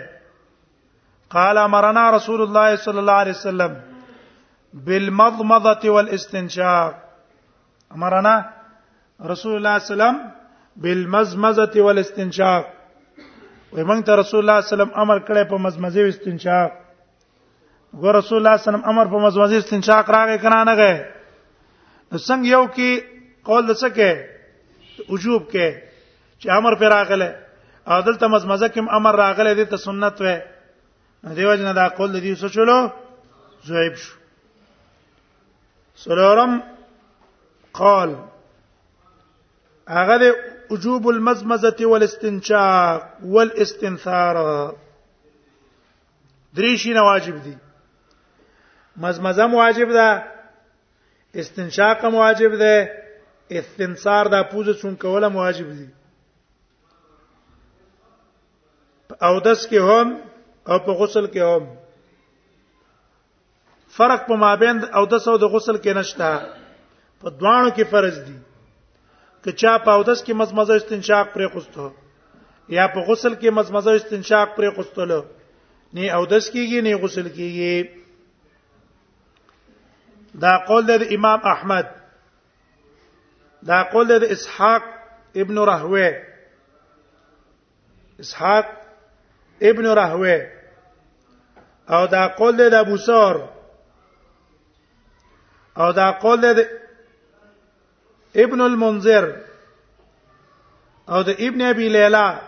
قال 1.35 1.57
امرنا 1.57 2.05
رسول 2.17 2.41
الله 2.41 2.67
صلى 2.85 2.99
الله 3.03 3.17
عليه 3.23 3.35
وسلم 3.39 3.71
بالمضمضه 4.87 5.83
والاستنشاق 5.95 6.91
امرنا 7.97 8.35
رسول 9.31 9.53
الله 9.57 9.73
صلى 9.79 9.83
الله 9.83 9.83
عليه 9.85 9.91
وسلم 9.93 10.15
بالمزمزه 10.83 11.75
والاستنشاق 11.87 12.63
ومنګ 13.75 14.01
ته 14.07 14.11
رسول 14.21 14.39
الله 14.43 14.57
صلی 14.59 14.69
الله 14.73 14.73
علیه 14.73 14.91
وسلم 14.91 14.91
امر 15.01 15.17
کړی 15.27 15.43
په 15.51 15.57
مزمزه 15.65 15.99
او 16.03 16.07
استنشاق 16.15 16.71
ګور 18.01 18.13
رسول 18.19 18.37
الله 18.39 18.55
صلی 18.57 18.67
الله 18.67 18.79
علیه 18.79 18.89
وسلم 18.89 18.89
امر 18.91 19.05
په 19.13 19.17
مزمزه 19.27 19.55
استنشاق 19.57 20.09
راغی 20.15 20.37
کنه 20.43 20.63
نه 20.69 20.73
غه 20.79 20.91
څنګه 22.27 22.45
یو 22.55 22.63
کې 22.75 22.89
قول 23.43 23.63
د 23.67 23.71
څه 23.81 23.87
کې 23.97 24.11
وجوب 25.09 25.49
کې 25.51 25.71
چې 26.39 26.49
امر 26.57 26.75
پر 26.79 26.89
راغله 26.95 27.31
او 27.87 28.01
دلته 28.01 28.27
مزمزه 28.27 28.67
کې 28.67 28.79
امر 28.99 29.15
راغله 29.21 29.53
د 29.59 29.69
ته 29.73 29.77
سنت 29.87 30.21
و 30.21 30.35
دیو 31.35 31.55
جن 31.55 31.73
دا 31.75 31.87
قول 31.97 32.13
دی 32.19 32.35
څه 32.35 32.49
چلو 32.53 32.77
زویب 33.67 33.95
شو 33.95 34.13
سلورم 36.03 36.59
قال 37.79 38.15
هغه 39.97 40.35
وجوب 40.69 41.07
المزمزه 41.07 41.85
والاستنشاق 41.93 43.01
والاستنثار 43.23 44.35
درې 46.57 46.75
شي 46.83 46.93
نه 46.93 47.01
واجب 47.07 47.43
دي 47.43 47.57
مزمزه 48.97 49.45
واجب 49.55 49.91
ده 49.99 50.23
استنشاق 51.41 52.03
واجب 52.19 52.55
ده 52.59 53.04
استنصار 53.53 54.25
دا 54.33 54.39
پوزه 54.43 54.73
څون 54.73 54.95
کوله 54.95 55.27
واجب 55.27 55.67
دي 55.77 55.87
او 59.21 59.39
دس 59.39 59.67
کې 59.69 59.79
هم 59.89 60.07
او 60.69 60.79
په 60.85 60.91
غسل 60.99 61.25
کې 61.27 61.39
هم 61.51 61.63
فرق 63.97 64.21
په 64.27 64.35
مابین 64.43 64.77
او 64.95 65.03
دس 65.11 65.23
او 65.27 65.37
د 65.43 65.45
غسل 65.55 65.77
کې 65.77 65.91
نشته 65.97 66.29
په 67.21 67.27
دوانو 67.41 67.69
کې 67.69 67.83
فرض 67.91 68.15
دي 68.29 68.37
که 69.43 69.49
چا 69.51 69.73
په 69.77 69.91
او 69.91 70.01
دس 70.03 70.19
کې 70.23 70.33
مزمزه 70.39 70.75
استنشاق 70.79 71.25
پرې 71.35 71.47
خوستو 71.53 71.87
یا 72.77 72.85
په 72.93 72.99
غسل 73.09 73.33
کې 73.35 73.49
مزمزه 73.59 73.91
استنشاق 73.99 74.47
پرې 74.55 74.69
خوستلو 74.75 75.21
نه 75.93 76.09
او 76.17 76.23
دس 76.25 76.45
کېږي 76.51 76.79
نه 76.85 76.91
غسل 77.05 77.27
کېږي 77.27 77.75
دا 80.45 80.53
قول 80.67 80.83
د 80.85 80.91
امام 81.19 81.39
احمد 81.53 81.85
دا 83.69 83.81
قول 83.91 84.07
د 84.25 84.31
اسحاق 84.35 84.83
ابن 85.41 85.57
راهوی 85.67 86.09
اسحاق 88.23 88.65
ابن 89.69 89.85
راهوی 89.99 90.37
او 91.95 92.01
دا 92.15 92.27
قول 92.39 92.57
د 92.69 92.73
ابو 92.79 92.97
سور 93.05 93.39
او 95.83 95.91
دا 96.01 96.11
قول 96.25 96.41
د 96.53 96.61
ابن 98.43 98.61
المنذر 98.61 99.25
او 101.15 101.21
د 101.29 101.29
ابن 101.47 101.61
ابي 101.69 101.87
ليلى 101.89 102.41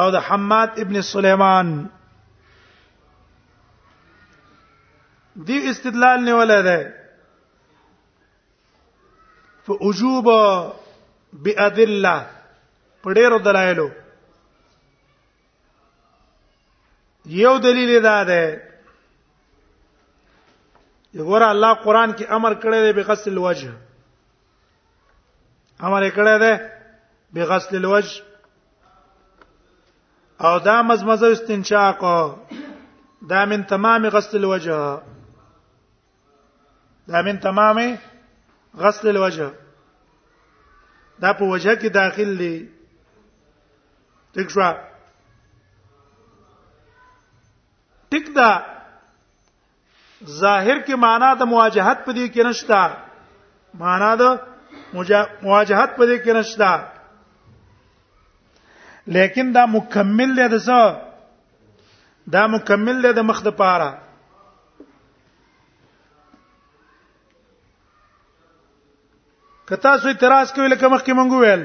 او 0.00 0.06
د 0.16 0.18
حماد 0.26 0.80
ابن 0.84 1.02
سليمان 1.12 1.70
دی 5.48 5.56
استدلال 5.70 6.24
نه 6.24 6.34
ولا 6.38 6.60
ده 6.62 7.01
فوجوب 9.66 10.28
بادله 11.42 12.14
په 13.02 13.12
ډېرو 13.18 13.38
دلایلو 13.48 13.88
یو 17.36 17.54
دلیل 17.66 17.92
دا 18.08 18.18
ده 18.30 18.42
وګوره 21.16 21.46
الله 21.52 21.72
قران 21.84 22.12
کې 22.12 22.24
امر 22.38 22.54
کړی 22.64 22.80
دی 22.84 22.92
بغسل 22.98 23.30
الوجه 23.32 23.72
امر 25.86 26.08
کړی 26.16 26.38
دی 26.42 26.54
بغسل 27.34 27.76
الوجه 27.76 28.22
او 30.40 30.58
دا 30.68 30.76
مزمزه 30.82 31.32
استنشاق 31.32 32.00
دا 33.32 33.44
من 33.50 33.62
تمام 33.74 34.06
غسل 34.14 34.36
الوجه 34.38 34.80
دا 37.12 37.22
من 37.26 37.38
تمام 37.46 37.78
غسل 38.76 39.08
الوجه 39.08 39.50
دا 41.22 41.32
په 41.38 41.44
وجه 41.44 41.74
کې 41.80 41.88
داخل 41.98 42.36
دی 42.38 42.54
ټیک 44.34 44.48
شو 44.50 44.70
ټیک 48.14 48.26
دا 48.36 48.48
ظاهر 50.40 50.78
کې 50.86 50.94
معنا 51.04 51.28
د 51.40 51.50
مواجهت 51.52 51.98
په 52.04 52.12
دې 52.12 52.26
کې 52.34 52.42
نشتا 52.46 52.82
معنا 53.84 54.14
د 54.22 54.24
مواجهت 55.42 55.90
په 55.98 56.04
دې 56.06 56.18
کې 56.24 56.32
نشتا 56.40 56.72
لیکن 59.16 59.52
دا 59.54 59.66
مکمل 59.76 60.32
دی 60.38 60.48
د 60.54 60.64
څه 60.66 60.78
دا 62.36 62.42
مکمل 62.56 62.98
دی 63.06 63.12
د 63.18 63.24
مخ 63.30 63.42
د 63.46 63.56
پاره 63.62 63.90
کتا 69.72 69.96
سو 70.02 70.08
اعتراض 70.08 70.52
کوي 70.54 70.68
لکه 70.72 70.86
مخکې 70.94 71.12
مونږ 71.18 71.30
ویل 71.40 71.60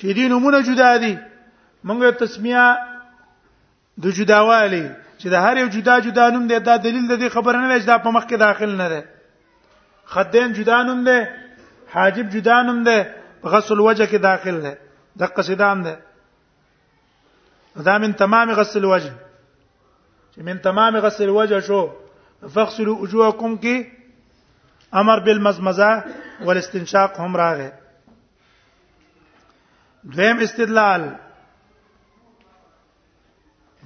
چې 0.00 0.16
دین 0.18 0.28
نمونه 0.34 0.60
جدا 0.68 0.90
دي 1.02 1.12
مونږه 1.16 2.16
تسمیه 2.20 2.64
د 4.04 4.14
جداوالي 4.18 4.84
چې 5.20 5.26
د 5.34 5.44
هر 5.48 5.56
یو 5.62 5.66
جدا 5.74 5.98
جدا 6.06 6.28
نوم 6.36 6.46
دی 6.52 6.58
دا 6.70 6.76
دلیل 6.86 7.04
د 7.10 7.20
دې 7.20 7.28
خبره 7.36 7.58
نه 7.58 7.68
لږ 7.78 7.84
دا 7.92 7.96
په 8.06 8.10
مخ 8.16 8.24
کې 8.28 8.38
داخل 8.44 8.72
نه 8.80 8.88
ده 8.88 9.00
خدین 10.14 10.52
جدا 10.62 10.80
نوم 10.88 11.04
ده 11.04 11.28
حاجب 11.96 12.28
جدا 12.38 12.58
نوم 12.70 12.82
ده 12.90 13.14
غسل 13.54 13.78
وجه 13.90 14.06
کې 14.06 14.20
داخل 14.30 14.60
ده 14.66 14.76
د 15.24 15.34
قصیدام 15.40 15.82
ده 15.88 15.98
دا 17.90 17.98
من 18.06 18.12
تمام 18.22 18.50
غسل 18.60 18.84
وجه 18.84 19.12
چې 20.32 20.38
من 20.52 20.58
تمام 20.72 20.96
غسل 21.08 21.28
وجه 21.40 21.60
شو 21.72 21.86
فغسلوا 22.54 22.96
وجوهكم 22.96 23.56
کې 23.64 25.02
امر 25.02 25.20
بالمزمزه 25.28 25.90
ول 26.40 26.58
استنشاق 26.58 27.20
هم 27.20 27.36
راغې 27.36 27.72
دویم 30.04 30.38
استدلال 30.40 31.14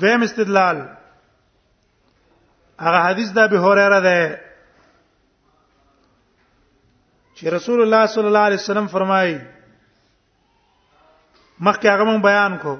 دویم 0.01 0.23
استدلال 0.23 0.97
هغه 2.87 2.99
حدیث 3.09 3.29
د 3.39 3.51
به 3.51 3.59
هريره 3.67 4.01
ده 4.07 4.19
چې 7.37 7.47
رسول 7.57 7.79
الله 7.83 8.03
صلی 8.07 8.27
الله 8.31 8.39
علیه 8.51 8.59
وسلم 8.63 8.87
فرمایي 8.95 9.37
مخکې 11.61 11.87
هغه 11.87 12.05
مون 12.05 12.23
بیان 12.23 12.57
کو 12.63 12.77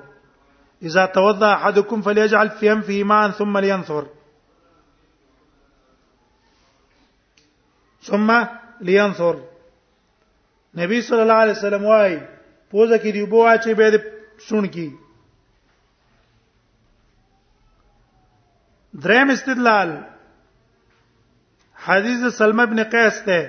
اذا 0.83 1.07
توضا 1.07 1.53
احدكم 1.55 2.03
فليجعل 2.03 2.49
في 2.49 2.69
انفه 2.73 3.03
ماء 3.13 3.31
ثم 3.43 3.59
لينثر 3.59 4.07
ثم 8.11 8.45
لينثر 8.81 9.50
نبی 10.79 11.01
صلی 11.03 11.21
الله 11.21 11.41
علیه 11.45 11.53
وسلم 11.57 11.85
وايي 11.85 12.19
پوزه 12.73 12.97
کې 13.03 13.11
دی 13.15 13.23
بوه 13.31 13.55
چې 13.63 13.73
به 13.77 14.47
سون 14.49 14.67
کی 14.75 14.89
دریم 19.05 19.31
استدلال 19.31 19.91
حدیث 21.89 22.25
سلمہ 22.39 22.63
ابن 22.69 22.83
قیس 22.93 23.21
ته 23.27 23.43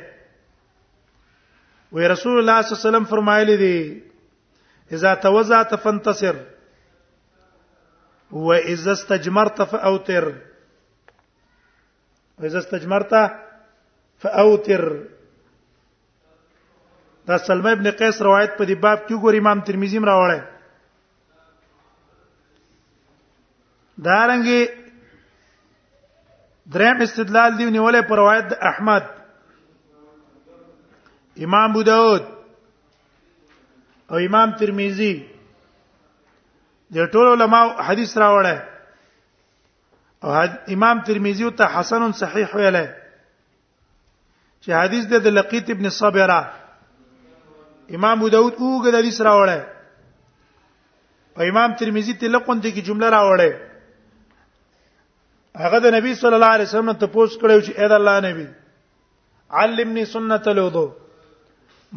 وی 1.91 2.07
رسول 2.13 2.37
الله 2.39 2.61
صلی 2.61 2.73
الله 2.73 2.79
علیه 2.79 2.89
وسلم 2.89 3.03
فرمایلی 3.13 3.57
دی 3.61 3.75
اذا 4.95 5.13
توزعت 5.27 5.73
فانتصر 5.83 6.35
واذا 8.31 8.91
استجمرت 8.91 9.61
فاوتر 9.71 10.23
واذا 12.39 12.59
استجمرت 12.59 13.13
فاوتر 14.21 14.81
دا 17.27 17.37
سلمہ 17.37 17.69
ابن 17.77 17.89
قیس 17.97 18.21
روایت 18.21 18.57
په 18.57 18.65
دې 18.65 18.75
باب 18.83 18.99
کې 19.07 19.21
ګور 19.23 19.33
امام 19.39 19.59
ترمذی 19.69 19.97
هم 20.01 20.05
راوړی 20.05 20.39
دا 24.05 24.17
رنګي 24.29 24.61
دریم 26.73 27.01
استدلال 27.01 27.51
دی 27.57 27.65
نیولې 27.65 28.01
پر 28.09 28.17
روایت 28.17 28.45
د 28.51 28.63
احمد 28.69 29.03
امام 31.47 31.69
ابو 31.71 31.81
داود 31.89 32.23
او 34.09 34.17
امام 34.27 34.51
ترمذی 34.61 35.11
د 36.95 37.11
ټولو 37.17 37.33
علما 37.33 37.61
حدیث 37.89 38.15
راوړی 38.17 38.57
او 40.23 40.29
امام 40.77 40.99
ترمذی 41.05 41.49
ته 41.61 41.65
حسن 41.75 42.11
صحیح 42.21 42.47
ویلې 42.57 42.89
چې 44.61 44.71
حدیث 44.79 45.05
د 45.27 45.39
لقیت 45.39 45.69
ابن 45.75 45.89
صبره 45.99 46.39
امام 47.97 48.17
ابو 48.23 48.27
داود 48.35 48.53
اوګه 48.59 48.89
د 48.93 48.95
حدیث 49.03 49.17
راوړل 49.27 49.61
او 51.37 51.41
امام 51.51 51.69
ترمذی 51.81 52.13
تلقون 52.23 52.57
دي 52.65 52.71
کی 52.77 52.81
جمله 52.89 53.07
راوړل 53.15 53.53
هغه 55.63 55.77
د 55.85 55.87
نبی 55.95 56.11
صلی 56.21 56.35
الله 56.37 56.51
علیه 56.57 56.67
وسلم 56.69 56.89
ته 56.99 57.05
پوښت 57.15 57.35
کړو 57.41 57.59
چې 57.65 57.71
اې 57.79 57.87
د 57.93 57.95
الله 58.01 58.15
نبی 58.27 58.47
علمني 59.61 60.03
سنت 60.13 60.45
الوضو 60.49 60.85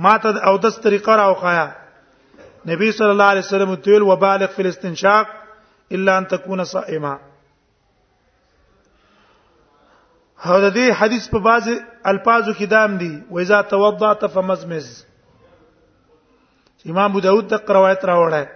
ما 0.07 0.15
ته 0.25 0.31
او 0.51 0.55
داس 0.65 0.77
طریقه 0.89 1.13
راوخایا 1.23 1.67
نبی 2.71 2.89
صلی 2.99 3.11
الله 3.15 3.29
علیه 3.35 3.47
وسلم 3.49 3.71
تل 3.87 4.03
وبالغ 4.11 4.51
فی 4.57 4.61
الاستنشاق 4.63 5.27
الا 5.99 6.13
ان 6.23 6.27
تكون 6.35 6.61
صائما 6.73 7.15
هو 10.45 10.57
د 10.67 10.69
دې 10.77 11.03
حدیث 11.03 11.25
په 11.35 11.39
بعض 11.49 11.65
الفاظو 12.15 12.53
کې 12.53 12.73
دام 12.79 12.91
دي 13.05 13.13
و 13.37 13.39
اذا 13.45 13.59
توضأت 13.75 14.23
فمزمز 14.37 14.87
امام 16.91 17.11
ابو 17.11 17.21
داود 17.25 17.47
تک 17.51 17.71
روایت 17.71 18.05
راوړل 18.05 18.47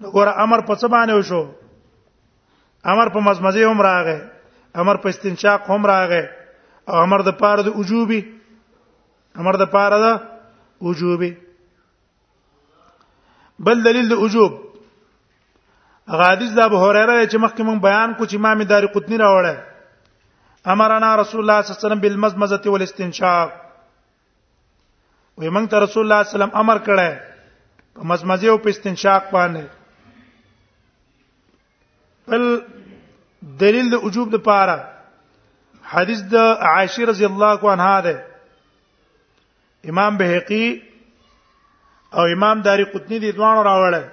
نو 0.00 0.10
ګوره 0.14 0.32
امر 0.44 0.60
په 0.70 0.74
څه 0.80 0.86
باندې 0.88 1.14
وشو 1.20 1.42
امر 2.94 3.08
په 3.14 3.18
مزمزه 3.28 3.70
هم 3.70 3.80
راغی 3.86 4.16
امر 4.82 4.94
په 5.04 5.08
استنشاق 5.14 5.62
هم 5.74 5.86
راغی 5.90 6.22
او 6.88 6.96
امر 7.02 7.22
د 7.28 7.38
پاره 7.40 7.62
د 7.68 7.78
وجوبي 7.78 8.18
امر 9.42 9.56
د 9.62 9.70
پاره 9.76 9.98
د 10.06 10.18
وجوبي 10.88 11.30
بل 13.68 13.82
دلیل 13.84 14.08
د 14.10 14.20
وجوب 14.24 14.52
غادیز 16.20 16.52
د 16.58 16.60
ابو 16.60 16.78
هريره 16.84 17.26
چې 17.30 17.36
مخکې 17.36 17.62
مون 17.68 17.80
بیان 17.86 18.12
کو 18.18 18.24
چې 18.24 18.34
امام 18.42 18.62
داری 18.74 18.86
قطنی 18.98 19.18
راوړل 19.18 19.56
امرنا 20.74 21.14
رسول 21.22 21.40
الله 21.40 21.60
صلی 21.64 21.72
الله 21.72 21.80
علیه 21.80 21.86
وسلم 21.86 22.00
بالمزمزه 22.04 22.70
والاستنشاق 22.76 23.52
وي 23.56 25.48
مونږ 25.48 25.74
ته 25.74 25.84
رسول 25.86 26.02
الله 26.06 26.22
صلی 26.22 26.26
الله 26.26 26.32
علیه 26.32 26.34
وسلم 26.36 26.56
امر 26.64 26.78
کړی 26.90 27.10
په 27.98 28.04
مزمزه 28.10 28.48
او 28.50 28.58
په 28.64 28.70
استنشاق 28.72 29.22
باندې 29.34 29.64
بل 32.30 32.42
دلیل 33.62 33.86
د 33.90 33.94
وجوب 34.06 34.28
لپاره 34.36 34.76
حدیث 35.92 36.20
د 36.34 36.36
عائشه 36.72 37.02
رضی 37.10 37.24
الله 37.30 37.58
عنها 37.74 37.98
ده 38.06 38.16
امام 39.92 40.12
بهقي 40.20 40.68
او 42.16 42.22
امام 42.34 42.56
داری 42.68 42.84
قطنی 42.92 43.18
دي 43.24 43.30
دوانو 43.32 43.62
راوړل 43.68 44.04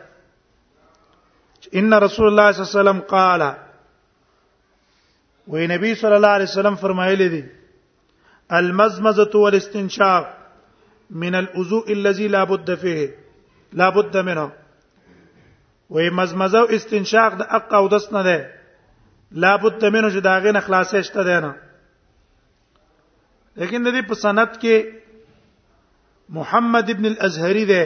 ان 1.82 1.92
رسول 2.06 2.26
الله 2.30 2.48
صلی 2.52 2.64
الله 2.64 2.66
علیه 2.72 2.80
وسلم 2.80 3.00
قال 3.18 3.42
وی 5.54 5.64
نبی 5.68 5.96
صلی 6.02 6.14
الله 6.20 6.28
علیه 6.38 6.50
وسلم 6.52 6.76
فرمایلی 6.86 7.28
دي 7.36 7.44
المزمزه 8.62 9.32
والاستنشاق 9.36 10.26
من 11.26 11.34
الوضوء 11.42 11.84
الذي 11.98 12.26
لا 12.38 12.44
بد 12.46 12.70
فيه 12.86 13.04
لا 13.80 13.88
بد 13.96 14.18
منه 14.18 14.50
وې 15.92 16.10
مزمزه 16.20 16.60
او 16.60 16.66
استنشاق 16.76 17.34
د 17.40 17.42
اق 17.58 17.74
او 17.74 17.88
دس 17.88 18.12
نه 18.14 18.22
ده 18.28 18.52
لا 19.32 19.56
بد 19.56 19.86
منه 19.86 20.10
چې 20.10 20.18
داغه 20.18 20.52
نه 20.52 20.60
خلاصې 20.60 20.96
شته 21.02 21.24
ده 21.24 21.40
نه 21.40 21.56
لیکن 23.58 23.84
د 23.84 23.92
دې 23.96 24.08
په 24.10 24.14
سند 24.16 24.58
کې 24.64 24.96
محمد 26.40 26.90
ابن 26.90 27.06
الازهري 27.06 27.66
ده 27.66 27.82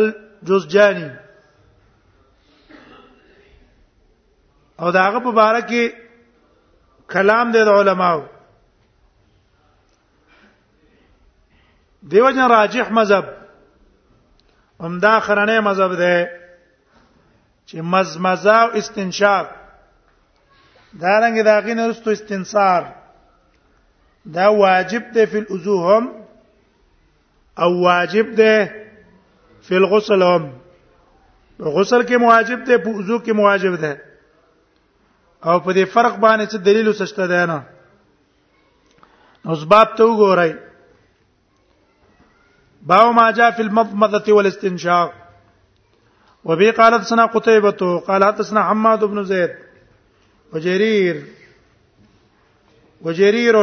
الجوزجاني 0.00 1.10
او 4.80 4.90
داغه 4.90 5.18
په 5.18 5.30
باره 5.30 5.60
کې 5.60 7.12
کلام 7.12 7.52
دی 7.52 7.64
د 7.64 7.68
علماو 7.80 8.22
دیوجن 12.02 12.48
راجح 12.50 12.90
مذهب 12.92 13.41
همدا 14.82 15.20
خرانه 15.20 15.60
مذهب 15.60 15.94
ده 15.94 16.30
چې 17.66 17.74
مزمزه 17.74 18.50
او 18.52 18.70
استنشاق 18.70 19.46
دا 21.00 21.12
رنګ 21.22 21.42
دا 21.44 21.60
غین 21.60 21.78
رستو 21.78 22.10
استنصار 22.10 22.84
دا 24.34 24.52
واجب 24.52 25.10
ده 25.12 25.26
فی 25.26 25.36
الوضوهم 25.38 26.08
او 27.58 27.70
واجب 27.84 28.34
ده 28.34 28.74
فی 29.62 29.74
الغسل 29.76 30.22
هم 30.22 30.50
غسل 31.60 32.02
کې 32.06 32.12
مواجب 32.12 32.64
ده 32.64 32.78
په 32.78 32.90
وضو 32.90 33.18
کې 33.24 33.28
مواجب 33.30 33.76
ده 33.80 34.00
او 35.44 35.58
په 35.60 35.72
دې 35.74 35.84
فرق 35.86 36.16
باندې 36.18 36.48
چې 36.52 36.56
دلیل 36.56 36.88
وسشته 36.88 37.26
ده 37.26 37.46
نه 37.46 37.66
اوس 39.46 39.64
باب 39.64 39.88
ته 39.96 40.02
وګورئ 40.04 40.71
باو 42.86 43.12
ما 43.12 43.30
جاء 43.30 43.50
في 43.50 43.62
المضمضه 43.62 44.32
والاستنشاق 44.32 45.12
وبه 46.44 46.70
قالت 46.72 47.04
سنا 47.04 47.26
قتيبة 47.26 47.98
قال 48.00 48.24
حدثنا 48.24 48.64
حماد 48.70 49.04
بن 49.04 49.24
زيد 49.24 49.50
وجرير 50.52 51.24
وجرير 53.00 53.56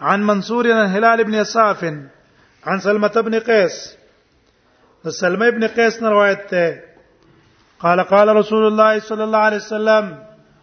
عن 0.00 0.22
منصور 0.26 0.72
عن 0.72 0.86
هلال 0.94 1.24
بن 1.24 1.44
صاف 1.44 1.84
عن 2.64 2.80
سلمة 2.80 3.20
بن 3.20 3.38
قيس 3.38 3.96
سلمة 5.08 5.50
بن 5.50 5.64
قيس 5.66 6.02
روایت 6.02 6.54
قال 7.80 8.00
قال 8.00 8.36
رسول 8.36 8.66
الله 8.66 9.00
صلى 9.00 9.24
الله 9.24 9.38
عليه 9.38 9.56
وسلم 9.56 10.16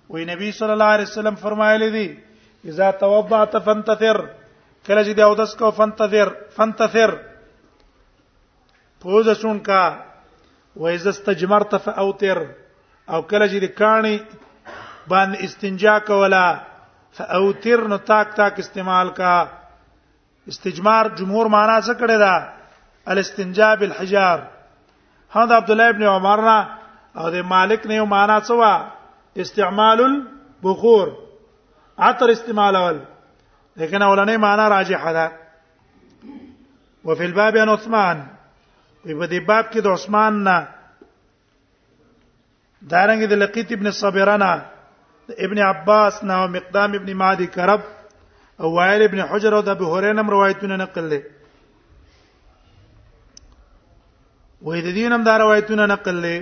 وی 0.10 0.26
نبی 0.26 0.52
صلى 0.52 0.72
الله 0.74 0.86
عليه 0.86 1.04
وسلم 1.04 1.36
فرمایلی 1.36 1.90
دي 1.90 2.20
اذا 2.66 2.92
توضعت 2.92 3.58
فانتثر 3.58 4.28
کله 4.88 5.04
چې 5.04 5.20
او 5.62 5.72
فانتثر 5.72 6.34
فانتثر 6.56 7.33
پوزه 9.04 9.36
چونکا 9.36 9.98
و 10.76 10.86
اذا 10.86 11.10
استجمرت 11.10 11.76
فاوتر 11.78 12.38
او 13.10 13.22
کله 13.22 13.48
چې 13.48 13.66
کانی 13.78 14.22
باندې 15.10 15.38
استنجا 15.44 16.00
کولا 16.00 16.46
فاوتر 17.18 17.88
نو 17.88 17.98
تاک 17.98 18.28
تاک 18.36 18.54
استعمال 18.60 19.10
کا 19.10 19.34
استجمار 20.52 21.06
جمهور 21.20 21.46
معنا 21.46 21.78
څه 21.82 21.94
کړی 22.02 22.18
دا 22.18 22.50
الاستنجاء 23.14 23.76
بالحجار 23.80 24.40
هدا 25.34 25.56
عبد 25.56 25.72
الله 25.72 25.90
ابن 25.90 26.04
عمر 26.04 26.40
را 26.44 26.60
او 27.16 27.30
د 27.30 27.36
مالک 27.56 27.88
نه 27.88 27.94
یو 27.96 28.06
معنا 28.06 28.40
څه 28.42 28.52
وا 28.52 28.92
استعمال 29.46 30.00
البخور 30.04 31.10
عطر 32.00 32.30
استعمال 32.36 32.76
اول 32.76 33.00
لیکن 33.76 34.02
اولنې 34.02 34.38
معنا 34.46 34.68
راجحه 34.70 35.14
ده 35.20 35.32
وفي 37.06 37.26
الباب 37.26 37.58
عن 37.58 37.70
عثمان 37.70 38.24
وی 39.08 39.14
په 39.20 39.26
دې 39.32 39.40
باب 39.50 39.66
کې 39.72 39.80
د 39.84 39.88
عثمان 39.98 40.34
نه 40.48 40.58
دارنګ 42.92 43.22
د 43.32 43.40
لقیت 43.44 43.70
ابن 43.76 43.88
صبرنا 44.02 44.52
ابن 45.48 45.58
عباس 45.72 46.16
نه 46.28 46.34
او 46.44 46.48
مقدام 46.56 46.92
ابن 47.00 47.10
مادي 47.22 47.48
کرب 47.56 47.82
او 48.62 48.68
وائل 48.76 49.02
ابن 49.08 49.20
حجر 49.32 49.52
او 49.58 49.62
د 49.68 49.76
ابو 49.76 49.86
هريره 49.94 50.16
نم 50.20 50.28
روایتونه 50.36 50.76
نقل 50.84 51.04
لري 51.12 51.24
وې 54.66 54.80
د 54.86 54.96
دینم 54.98 55.22
دا 55.30 55.34
روایتونه 55.44 55.84
نقل 55.94 56.16
لري 56.28 56.40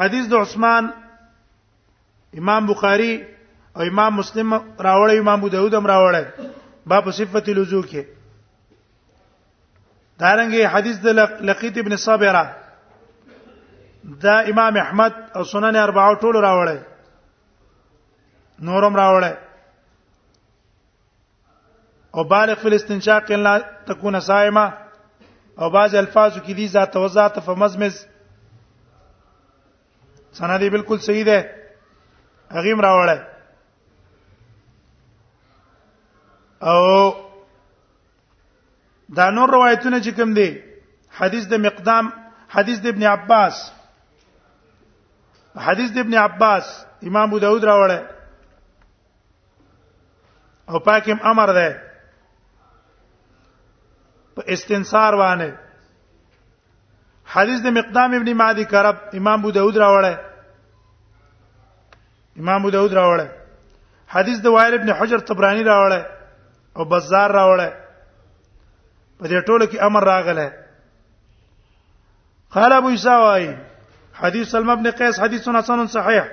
حدیث 0.00 0.24
د 0.34 0.44
عثمان 0.44 0.82
امام 2.42 2.66
بخاری 2.72 3.12
او 3.76 3.82
امام 3.92 4.12
مسلم 4.20 4.48
راوړی 4.86 5.16
امام 5.24 5.38
ابو 5.40 5.48
داود 5.56 5.74
هم 5.80 5.86
راوړی 5.86 6.24
باب 6.92 7.10
صفته 7.20 7.52
لزو 7.60 7.82
کې 7.82 8.02
دارنګه 10.18 10.68
حدیث 10.74 10.96
د 11.04 11.06
لقیت 11.50 11.78
ابن 11.78 11.96
صابره 12.06 12.44
دا 14.24 14.34
امام 14.52 14.76
احمد 14.80 15.12
او 15.36 15.44
سنن 15.52 15.76
اربعه 15.76 16.14
ټول 16.20 16.34
راوړل 16.46 16.78
نورم 18.68 18.96
راوړل 18.96 19.34
او 22.14 22.24
بالغ 22.34 22.54
فی 22.62 22.68
الاستنشاق 22.68 23.30
لا 23.32 23.58
تكون 23.86 24.20
صائمه 24.20 24.64
او 25.60 25.70
باز 25.70 25.94
الفاظ 25.94 26.38
کې 26.38 26.52
دي 26.60 26.66
ذات 26.76 26.96
وزات 26.96 27.38
فمزمز 27.48 28.00
سند 30.40 30.60
یې 30.62 30.70
بالکل 30.76 30.98
صحیح 31.08 31.24
ده 31.24 31.50
هغه 32.50 32.76
راوړل 32.86 33.20
او 36.70 36.80
دا 39.12 39.30
نور 39.30 39.48
روایتونه 39.48 40.00
چې 40.00 40.10
کوم 40.16 40.32
دي 40.34 40.50
حدیث 41.18 41.46
د 41.48 41.54
مقدام 41.60 42.08
حدیث 42.54 42.80
د 42.80 42.86
ابن 42.86 43.02
عباس 43.06 43.56
حدیث 45.66 45.90
د 45.92 45.98
ابن 45.98 46.14
عباس 46.14 46.64
امام 47.02 47.28
ابو 47.28 47.38
داود 47.38 47.64
راوړل 47.64 47.92
او 50.68 50.78
پاکم 50.78 51.18
امر 51.30 51.52
ده 51.52 51.80
په 54.36 54.42
استنصار 54.46 55.12
باندې 55.16 55.50
حدیث 57.26 57.60
د 57.62 57.66
مقدام 57.66 58.14
ابن 58.14 58.32
مادی 58.32 58.64
کرب 58.64 58.96
امام 59.12 59.38
ابو 59.38 59.50
داود 59.50 59.76
راوړل 59.76 60.16
امام 62.38 62.60
ابو 62.60 62.70
داود 62.70 62.92
راوړل 62.92 63.28
حدیث 64.08 64.40
د 64.40 64.46
وائل 64.46 64.74
ابن 64.74 64.90
حجر 64.92 65.18
طبرانی 65.18 65.62
راوړل 65.64 66.02
او 66.76 66.84
بازار 66.84 67.30
راوړل 67.30 67.83
په 69.24 69.28
دې 69.32 69.40
ټولو 69.48 69.64
کې 69.66 69.78
امر 69.88 70.02
راغله 70.12 70.48
قال 72.56 72.72
ابو 72.78 72.88
اساوي 72.96 73.46
حديث 74.18 74.48
سلمى 74.54 74.72
ابن 74.78 74.90
قيس 74.98 75.20
حديث 75.20 75.42
حسن 75.56 75.86
صحيح 75.92 76.24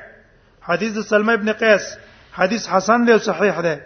حديث 0.70 0.98
سلمى 1.12 1.34
ابن 1.40 1.52
قيس 1.62 1.84
حديث 2.40 2.68
حسن 2.74 3.06
له 3.12 3.18
صحيح 3.30 3.60
ده 3.60 3.82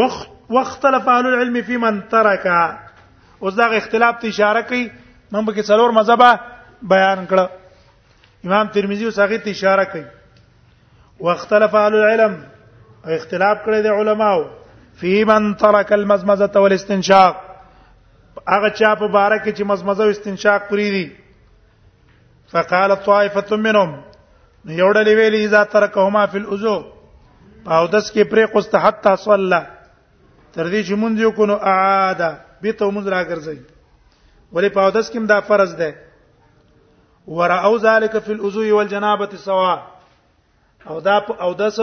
وخت 0.00 0.24
واختلف 0.56 1.08
اهل 1.16 1.26
العلم 1.32 1.60
في 1.68 1.76
من 1.84 2.00
ترك 2.16 2.46
اوس 3.42 3.54
دا 3.60 3.68
اختلاف 3.82 4.18
ته 4.24 4.28
اشاره 4.32 4.60
کوي 4.72 4.82
موږ 5.34 5.44
به 5.50 5.62
څلور 5.70 5.90
مذهبه 5.98 6.40
بیان 6.96 7.24
کړ 7.28 7.48
امام 8.50 8.68
ترمذی 8.78 9.04
اوس 9.12 9.18
هغه 9.26 9.36
ته 9.36 9.50
اشاره 9.58 9.84
کوي 9.94 10.04
واختلف 11.28 11.74
اهل 11.86 11.94
العلم 12.02 12.42
اختلاف 13.04 13.58
کړی 13.64 13.82
د 13.82 13.86
علماو 14.02 14.44
فی 15.00 15.12
من 15.24 15.54
ترک 15.60 15.92
المزمزه 15.92 16.50
والاستنشاق 16.60 17.36
هغه 18.48 18.70
چا 18.70 18.94
په 19.00 19.06
باره 19.08 19.38
کې 19.44 19.52
چې 19.56 19.62
مزمزه 19.70 20.04
او 20.04 20.10
استنشاق 20.10 20.68
پری 20.70 20.90
دي 20.90 21.12
فقال 22.52 22.94
طائفه 23.06 23.56
منهم 23.56 23.92
یو 24.80 24.92
ډلې 24.92 25.14
ویلې 25.18 25.44
اذا 25.44 25.64
ترکهما 25.64 26.26
فی 26.26 26.38
الوضو 26.38 26.74
او 27.70 27.86
داس 27.86 28.12
کې 28.12 28.30
پرې 28.32 28.54
قست 28.54 28.74
حتا 28.74 29.16
صلى 29.16 29.62
تر 30.52 30.70
دې 30.70 30.82
چې 30.82 30.92
مونږ 30.92 31.20
یو 31.20 31.30
کو 31.30 31.46
نو 31.46 31.54
اعاده 31.56 32.30
به 32.62 32.72
ته 32.72 32.90
مونږ 32.90 33.06
راګرځي 33.14 33.58
ولې 34.52 34.68
په 34.74 34.90
داس 34.90 35.10
کې 35.10 35.26
دا 35.28 35.40
فرض 35.40 35.74
ده 35.76 35.94
ورأوا 37.26 37.76
ذلك 37.78 38.18
في 38.18 38.32
الوضوء 38.32 38.70
والجنابه 38.72 39.36
سواء 39.36 39.82
او 40.90 41.00
دا 41.00 41.18
او 41.40 41.52
داس 41.52 41.80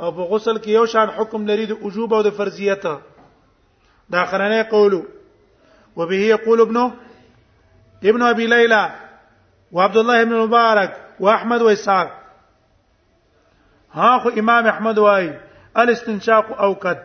او 0.00 0.10
په 0.16 0.24
غسل 0.32 0.56
کې 0.58 0.68
یو 0.70 0.86
شان 0.92 1.08
حکم 1.16 1.44
لري 1.48 1.64
د 1.70 1.78
وجوب 1.82 2.14
او 2.14 2.20
د 2.26 2.30
فرضیت 2.36 2.84
دا 4.14 4.22
خرانه 4.30 4.60
قولو 4.70 5.00
وبه 5.98 6.16
يقول 6.28 6.60
ابنه 6.60 6.92
ابن 8.12 8.22
ابي 8.28 8.46
ليلى 8.52 8.84
وعبد 9.72 9.96
الله 10.02 10.24
بن 10.24 10.32
مبارك 10.36 10.96
واحمد 11.26 11.62
ويسار 11.68 12.08
ها 13.98 14.08
خو 14.22 14.28
امام 14.42 14.66
احمد 14.74 14.98
واي 15.04 15.30
الاستنشاق 15.84 16.56
قد 16.86 17.02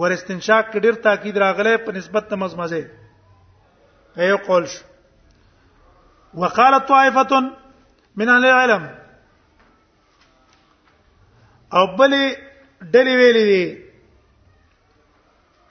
ور 0.00 0.10
استنشاق 0.18 0.76
ډیر 0.86 0.94
تاکید 1.08 1.38
راغله 1.44 1.76
په 1.88 1.92
نسبت 2.00 2.28
ته 2.32 2.36
مزمزه 2.42 2.90
هي 4.22 4.32
قول 4.50 4.68
شو 4.68 4.84
وقالت 6.42 6.88
طائفه 6.94 7.40
من 8.16 8.28
اهل 8.28 8.44
العلم 8.50 8.90
او 11.78 11.86
بلې 11.96 12.24
ډلې 12.94 13.14
ویلې 13.18 13.44
دي 13.50 13.64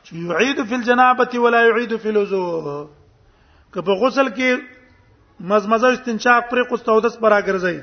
چې 0.03 0.11
یعيد 0.27 0.61
فی 0.69 0.75
الجنابه 0.75 1.39
ولا 1.45 1.61
یعيد 1.69 1.95
فی 2.03 2.09
الوضوء 2.09 2.87
که 3.73 3.81
په 3.87 3.99
غسل 4.03 4.29
کې 4.35 4.67
مزمزه 5.53 5.91
استنشاق 5.95 6.47
پر 6.51 6.63
قستودس 6.71 7.17
برا 7.25 7.39
ګرځي 7.47 7.77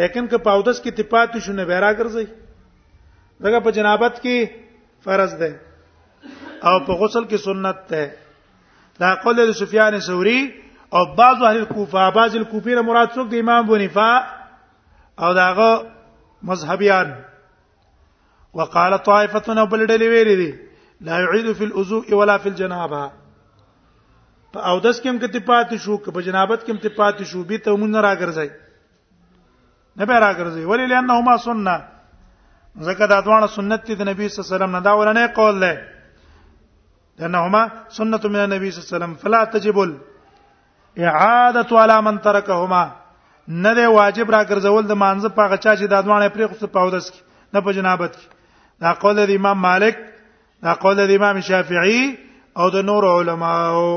لیکن 0.00 0.26
که 0.32 0.38
پاودس 0.48 0.80
کې 0.80 0.90
تپات 0.98 1.38
شونه 1.46 1.64
بیرا 1.72 1.92
ګرځي 2.00 2.26
دغه 3.44 3.60
په 3.68 3.76
جنابت 3.80 4.20
کې 4.22 4.50
فرض 5.08 5.34
ده 5.42 5.50
او 6.66 6.78
په 6.90 6.98
غسل 7.04 7.24
کې 7.24 7.36
سنت 7.36 7.86
ده 7.94 9.00
دا 9.00 9.14
قول 9.22 9.40
سفیان 9.58 9.98
ثوری 10.06 10.38
او 10.94 11.04
بعض 11.16 11.42
اهل 11.42 11.58
الكوفه 11.58 12.06
بعض 12.20 12.36
الكوفین 12.36 12.78
مراد 12.90 13.08
څوک 13.18 13.30
د 13.34 13.40
امام 13.44 13.66
بنفا 13.72 14.12
او 15.24 15.32
داغه 15.40 15.70
مذهبيان 16.50 17.08
وقال 18.58 18.92
طائفه 19.10 19.46
نو 19.58 19.64
بل 19.72 19.80
ډلې 19.90 20.06
ویلې 20.14 20.36
دي 20.42 20.50
لا 21.06 21.16
يعيد 21.24 21.52
في 21.58 21.64
الوضوء 21.64 22.14
ولا 22.18 22.36
في 22.42 22.48
الجنابه 22.52 23.02
په 24.52 24.58
اودس 24.70 24.96
کې 25.00 25.08
هم 25.08 25.18
کې 25.22 25.40
پات 25.50 25.68
شو 25.84 25.94
که 26.04 26.10
په 26.14 26.20
جنابت 26.28 26.60
کې 26.66 26.70
هم 26.72 26.78
کې 26.84 26.90
پات 26.98 27.18
شو 27.30 27.40
به 27.48 27.58
ته 27.64 27.70
مونږ 27.80 27.94
راګرځي 28.06 28.50
نه 29.96 30.04
به 30.08 30.16
راګرځي 30.24 30.64
ولی 30.72 30.86
لانهما 30.92 31.34
سنه 31.46 31.76
زکه 32.88 33.04
د 33.12 33.14
دوه 33.26 33.46
سنت 33.56 33.80
دي 33.86 33.94
د 34.00 34.02
نبی 34.10 34.24
صلی 34.28 34.36
الله 34.36 34.48
علیه 34.48 34.56
وسلم 34.56 34.76
نه 34.76 34.80
دا 34.88 34.92
ورنه 35.00 35.26
قول 35.38 35.54
ده 35.66 37.26
له 37.32 37.38
هما 37.46 37.62
سنت 38.00 38.22
من 38.32 38.42
نبی 38.54 38.68
صلی 38.70 38.80
الله 38.80 38.88
علیه 38.88 38.96
وسلم 38.96 39.14
فلا 39.24 39.40
تجب 39.54 39.76
اعاده 40.98 41.70
على 41.82 41.96
من 42.06 42.14
تركهما 42.28 42.84
نه 43.48 43.74
دی 43.74 43.86
واجب 43.86 44.30
را 44.32 44.44
ګرځول 44.50 44.84
د 44.86 44.92
مانزه 45.02 45.28
پاغه 45.36 45.56
چا 45.64 45.72
چې 45.78 45.86
د 45.88 45.92
ادوانه 46.00 46.28
پرې 46.34 46.44
خو 46.50 46.66
په 46.74 46.78
اودس 46.84 47.06
کې 47.12 47.20
نه 47.54 47.58
په 47.64 47.70
جنابت 47.76 48.12
کې 48.18 48.26
دا 48.80 48.90
قول 49.02 49.16
د 49.26 49.30
امام 49.38 49.58
مالک 49.66 49.96
دا 50.64 50.72
قول 50.82 50.96
د 51.06 51.10
امام 51.18 51.36
شافعي 51.48 52.02
او 52.60 52.66
د 52.70 52.76
نور 52.88 53.02
علماو 53.20 53.94